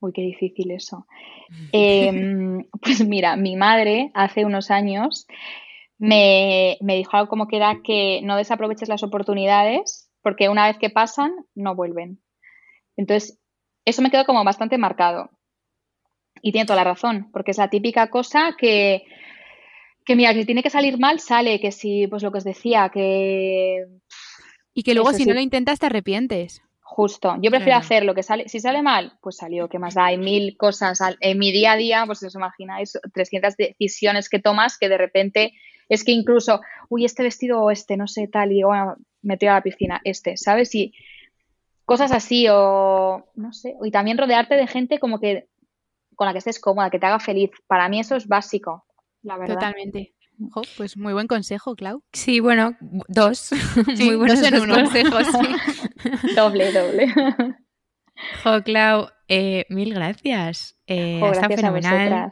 [0.00, 1.06] Uy, qué difícil eso.
[1.72, 5.26] Em, pues mira, mi madre hace unos años
[5.98, 10.78] me, me dijo algo como que era que no desaproveches las oportunidades porque una vez
[10.78, 12.20] que pasan, no vuelven.
[12.96, 13.40] Entonces,
[13.84, 15.30] eso me quedó como bastante marcado.
[16.42, 19.04] Y tiene toda la razón, porque es la típica cosa que,
[20.04, 22.90] que mira, que tiene que salir mal, sale, que si, pues lo que os decía,
[22.92, 23.86] que...
[24.74, 26.62] Y que luego si no lo intentas te arrepientes.
[26.80, 30.06] Justo, yo prefiero hacer lo que sale, si sale mal, pues salió, ¿qué más da?
[30.06, 34.78] Hay mil cosas en mi día a día, pues os imagináis, 300 decisiones que tomas
[34.78, 35.52] que de repente
[35.88, 39.54] es que incluso, uy, este vestido o este, no sé, tal, y bueno, me a
[39.54, 40.74] la piscina, este, ¿sabes?
[40.74, 40.94] Y
[41.84, 45.46] cosas así, o no sé, y también rodearte de gente como que
[46.18, 47.50] con la que estés cómoda, que te haga feliz.
[47.68, 48.84] Para mí eso es básico,
[49.22, 49.54] la verdad.
[49.54, 50.16] Totalmente.
[50.76, 52.02] pues muy buen consejo, Clau.
[52.12, 52.76] Sí, bueno,
[53.06, 53.50] dos.
[54.00, 56.34] muy buenos consejos, sí.
[56.34, 57.14] doble, doble.
[58.42, 60.76] Jo, Clau, eh, mil gracias.
[60.88, 62.30] Eh, está fenomenal.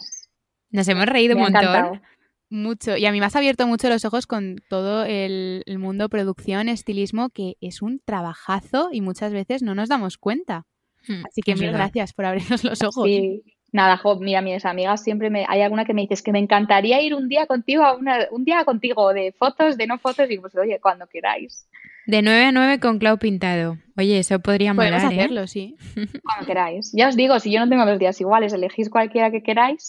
[0.70, 2.02] Nos hemos reído un montón.
[2.50, 2.96] Mucho.
[2.96, 7.30] Y a mí me has abierto mucho los ojos con todo el, mundo producción, estilismo,
[7.30, 10.66] que es un trabajazo y muchas veces no nos damos cuenta.
[11.06, 13.04] Hmm, Así que mil gracias por abrirnos los ojos.
[13.04, 15.44] Sí, Nada, jo, mira, mis amigas siempre me.
[15.48, 18.26] Hay alguna que me dice, es que me encantaría ir un día contigo, a una,
[18.30, 21.68] un día contigo, de fotos, de no fotos, y pues, oye, cuando queráis.
[22.06, 23.78] De 9 a 9 con Clau pintado.
[23.96, 25.16] Oye, eso podría Podemos molar, ¿eh?
[25.16, 25.76] hacerlo, sí.
[26.22, 26.92] Cuando queráis.
[26.92, 29.88] Ya os digo, si yo no tengo los días iguales, elegís cualquiera que queráis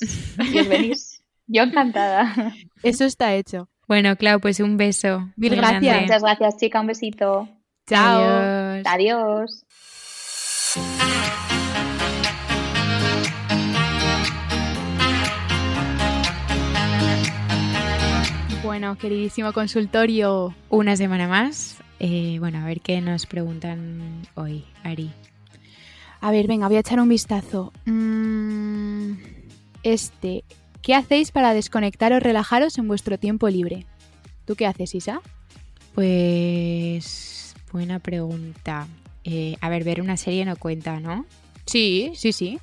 [0.51, 1.23] y os venís.
[1.49, 2.53] Yo encantada.
[2.83, 3.69] Eso está hecho.
[3.87, 5.31] Bueno, Clau, pues un beso.
[5.37, 5.81] Mil gracias.
[5.81, 6.01] grande.
[6.01, 6.81] Muchas gracias, chica.
[6.81, 7.47] Un besito.
[7.85, 8.21] Chao.
[8.21, 8.85] Adiós.
[8.85, 9.65] Adiós.
[18.77, 20.53] Bueno, queridísimo consultorio.
[20.69, 21.77] Una semana más.
[21.99, 25.09] Eh, bueno, a ver qué nos preguntan hoy, Ari.
[26.21, 27.73] A ver, venga, voy a echar un vistazo.
[27.85, 29.13] Mm,
[29.81, 30.43] este,
[30.83, 33.87] ¿qué hacéis para desconectar o relajaros en vuestro tiempo libre?
[34.45, 35.21] ¿Tú qué haces, Isa?
[35.95, 38.85] Pues buena pregunta.
[39.23, 41.25] Eh, a ver, ver una serie no cuenta, ¿no?
[41.65, 42.59] Sí, sí, sí.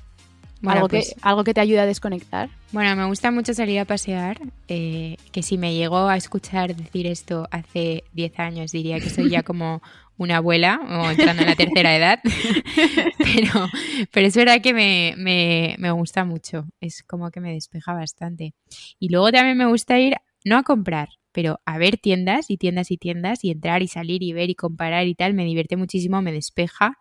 [0.65, 2.49] Bueno, algo, pues- que, algo que te ayude a desconectar.
[2.71, 4.37] Bueno, me gusta mucho salir a pasear,
[4.67, 9.29] eh, que si me llegó a escuchar decir esto hace 10 años diría que soy
[9.29, 9.81] ya como
[10.17, 12.19] una abuela o entrando en la tercera edad,
[13.17, 13.69] pero,
[14.11, 18.53] pero es verdad que me, me- me gusta mucho, es como que me despeja bastante.
[18.99, 22.91] Y luego también me gusta ir, no a comprar, pero a ver tiendas y tiendas
[22.91, 26.21] y tiendas y entrar y salir y ver y comparar y tal, me divierte muchísimo,
[26.21, 26.97] me despeja.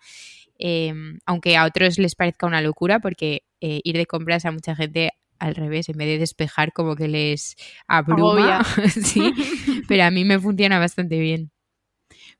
[0.59, 0.93] eh,
[1.27, 5.13] aunque a otros les parezca una locura, porque eh, ir de compras a mucha gente
[5.39, 7.57] al revés, en vez de despejar como que les
[7.89, 8.63] abruma,
[9.03, 9.33] sí,
[9.89, 11.51] pero a mí me funciona bastante bien.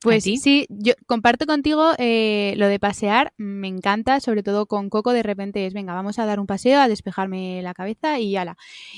[0.03, 5.15] Pues sí, yo comparto contigo eh, lo de pasear, me encanta, sobre todo con Coco,
[5.15, 8.57] de repente es, venga, vamos a dar un paseo, a despejarme la cabeza y ala.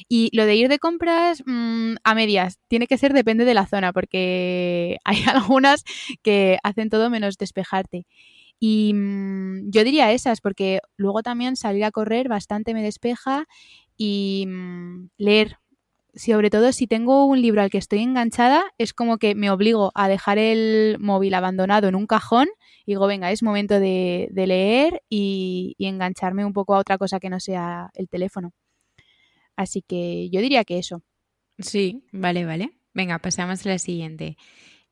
[0.09, 3.69] Y lo de ir de compras mm, a medias, tiene que ser depende de la
[3.69, 5.85] zona, porque hay algunas
[6.25, 8.05] que hacen todo menos despejarte.
[8.59, 13.47] Y mm, yo diría esas, porque luego también salir a correr bastante me despeja
[13.97, 15.59] y mm, leer.
[16.15, 19.93] Sobre todo si tengo un libro al que estoy enganchada, es como que me obligo
[19.95, 22.49] a dejar el móvil abandonado en un cajón
[22.87, 27.29] y digo, venga, es momento de, leer y engancharme un poco a otra cosa que
[27.29, 28.53] no sea el teléfono.
[29.57, 31.03] Así que yo diría que eso.
[31.59, 32.71] Sí, vale, vale.
[32.95, 34.37] Venga, pasamos a la siguiente.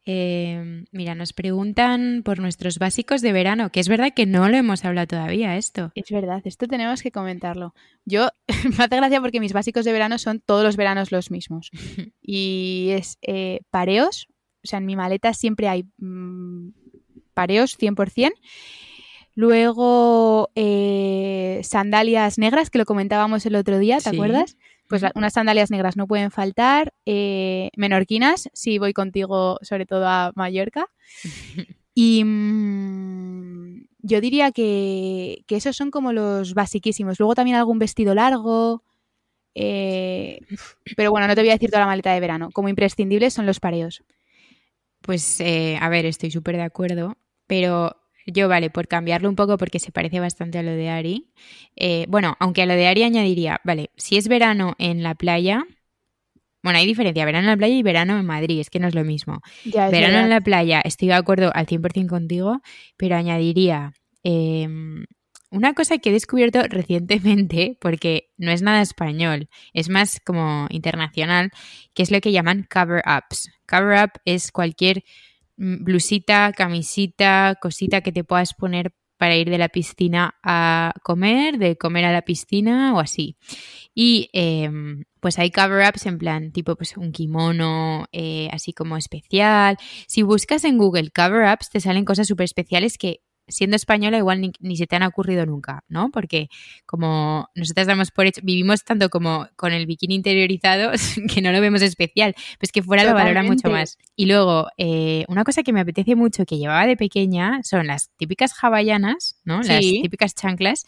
[0.06, 4.56] Eh, mira, nos preguntan por nuestros básicos de verano, que es verdad que no lo
[4.56, 5.92] hemos hablado todavía esto.
[5.94, 7.74] Es verdad, esto tenemos que comentarlo.
[8.04, 8.28] Yo
[8.78, 11.70] me hace gracia porque mis básicos de verano son todos los veranos los mismos.
[12.22, 14.28] Y es eh, pareos,
[14.62, 16.68] o sea, en mi maleta siempre hay mm,
[17.34, 18.32] pareos 100%.
[19.36, 24.16] Luego eh, sandalias negras, que lo comentábamos el otro día, ¿te Sí.
[24.16, 24.56] acuerdas?
[24.94, 26.94] Pues la- unas sandalias negras no pueden faltar.
[27.04, 30.86] eh, menorquinas, si voy contigo, sobre todo a Mallorca.
[31.96, 37.18] Y mm, yo diría que, que esos son como los basiquísimos.
[37.18, 38.82] Luego también algún vestido largo.
[39.56, 40.38] eh,
[40.96, 42.50] pero bueno, no te voy a decir toda la maleta de verano.
[42.52, 44.02] Como imprescindibles son los pareos.
[45.02, 47.16] Pues, eh, a ver, estoy súper de acuerdo,
[47.46, 47.96] pero
[48.26, 51.30] yo, vale, por cambiarlo un poco porque se parece bastante a lo de Ari.
[51.76, 55.64] eh, bueno, aunque a lo de Ari añadiría, vale, si es verano en la playa,
[56.62, 58.94] bueno, hay diferencia, verano en la playa y verano en Madrid, es que no es
[58.94, 59.40] lo mismo.
[59.64, 60.24] Ya, Verano verdad.
[60.24, 62.60] en la playa, estoy de acuerdo al 100% contigo,
[62.96, 63.92] pero añadiría
[64.22, 64.66] eh,
[65.50, 71.50] una cosa que he descubierto recientemente, porque no es nada español, es más como internacional,
[71.94, 73.50] que es lo que llaman cover-ups.
[73.68, 75.04] Cover-up es cualquier
[75.56, 81.76] blusita, camisita, cosita que te puedas poner para ir de la piscina a comer, de
[81.76, 83.36] comer a la piscina o así.
[83.94, 84.70] Y eh,
[85.20, 89.78] pues hay cover-ups en plan tipo pues un kimono eh, así como especial.
[90.06, 94.52] Si buscas en Google cover-ups te salen cosas súper especiales que siendo española igual ni,
[94.60, 96.10] ni se te han ocurrido nunca, ¿no?
[96.10, 96.48] Porque
[96.86, 100.92] como nosotras damos por hecho, vivimos tanto como con el bikini interiorizado
[101.34, 103.98] que no lo vemos especial, pues que fuera lo valora mucho más.
[104.16, 108.10] Y luego, eh, una cosa que me apetece mucho que llevaba de pequeña son las
[108.16, 109.62] típicas hawaianas, ¿no?
[109.62, 110.84] Las típicas chanclas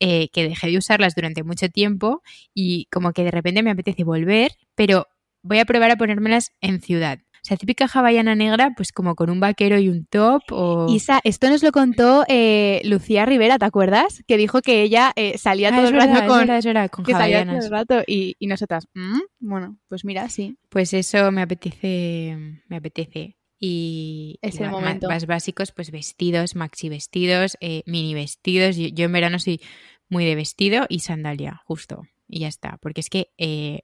[0.00, 2.22] eh, que dejé de usarlas durante mucho tiempo
[2.52, 5.06] y como que de repente me apetece volver, pero
[5.42, 7.20] voy a probar a ponérmelas en ciudad.
[7.46, 10.86] Sea, típica hawaiana negra, pues como con un vaquero y un top o...
[10.88, 14.22] Isa, esto nos lo contó eh, Lucía Rivera, ¿te acuerdas?
[14.26, 16.64] Que dijo que ella eh, salía Ah, todo es el rato es con, verdad, es
[16.64, 17.64] verdad, con que salía todo hawaianas.
[17.66, 20.56] el rato y, y nosotras, "Mm, bueno, pues mira, sí.
[20.70, 22.36] Pues eso me apetece,
[22.68, 23.36] me apetece.
[23.60, 25.08] Y, Es el momento.
[25.08, 28.76] más básicos, pues vestidos, maxi vestidos, eh, mini vestidos.
[28.76, 29.60] Yo, yo en verano soy
[30.08, 32.02] muy de vestido y sandalia, justo.
[32.28, 32.78] Y ya está.
[32.82, 33.80] Porque es que, eh,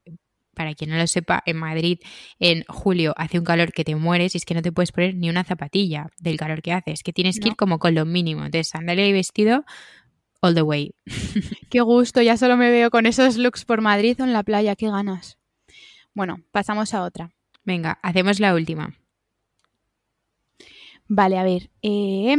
[0.55, 1.99] para quien no lo sepa, en Madrid
[2.39, 5.15] en julio hace un calor que te mueres y es que no te puedes poner
[5.15, 6.93] ni una zapatilla del calor que hace.
[6.93, 8.45] Es que tienes que ir como con lo mínimo.
[8.45, 9.65] Entonces, sandalia y vestido
[10.41, 10.95] all the way.
[11.71, 14.77] Qué gusto, ya solo me veo con esos looks por Madrid o en la playa,
[14.77, 15.39] qué ganas.
[16.15, 17.33] Bueno, pasamos a otra.
[17.65, 18.95] Venga, hacemos la última.
[21.07, 21.71] Vale, a ver.
[21.83, 22.37] Eh,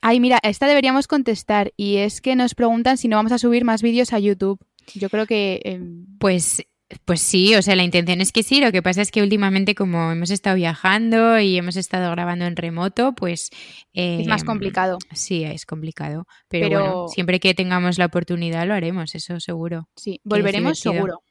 [0.00, 3.64] ay, mira, esta deberíamos contestar y es que nos preguntan si no vamos a subir
[3.64, 4.60] más vídeos a YouTube.
[4.94, 5.60] Yo creo que...
[5.64, 6.64] Em, pues
[7.04, 8.60] pues sí, o sea, la intención es que sí.
[8.60, 12.56] Lo que pasa es que últimamente, como hemos estado viajando y hemos estado grabando en
[12.56, 13.50] remoto, pues.
[13.92, 14.98] es más em, complicado.
[15.12, 16.26] Sí, es complicado.
[16.48, 19.88] Pero, bueno, siempre que tengamos la oportunidad lo haremos, eso seguro.
[19.96, 21.22] Sí, volveremos seguro.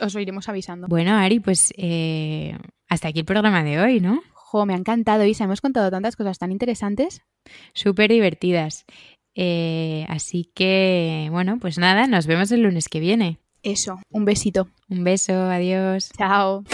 [0.00, 0.88] Os, iremos avisando.
[0.88, 2.56] Bueno, Ari, pues eh,
[2.88, 4.22] hasta aquí el programa de hoy, ¿no?
[4.32, 5.44] Jo, me ha encantado, Isa.
[5.44, 7.22] Hemos contado tantas cosas tan interesantes.
[7.74, 8.86] Súper divertidas.
[9.34, 13.40] Eh, así que, bueno, pues nada, nos vemos el lunes que viene.
[13.64, 14.68] Eso, un besito.
[14.90, 16.10] Un beso, adiós.
[16.18, 16.64] Chao.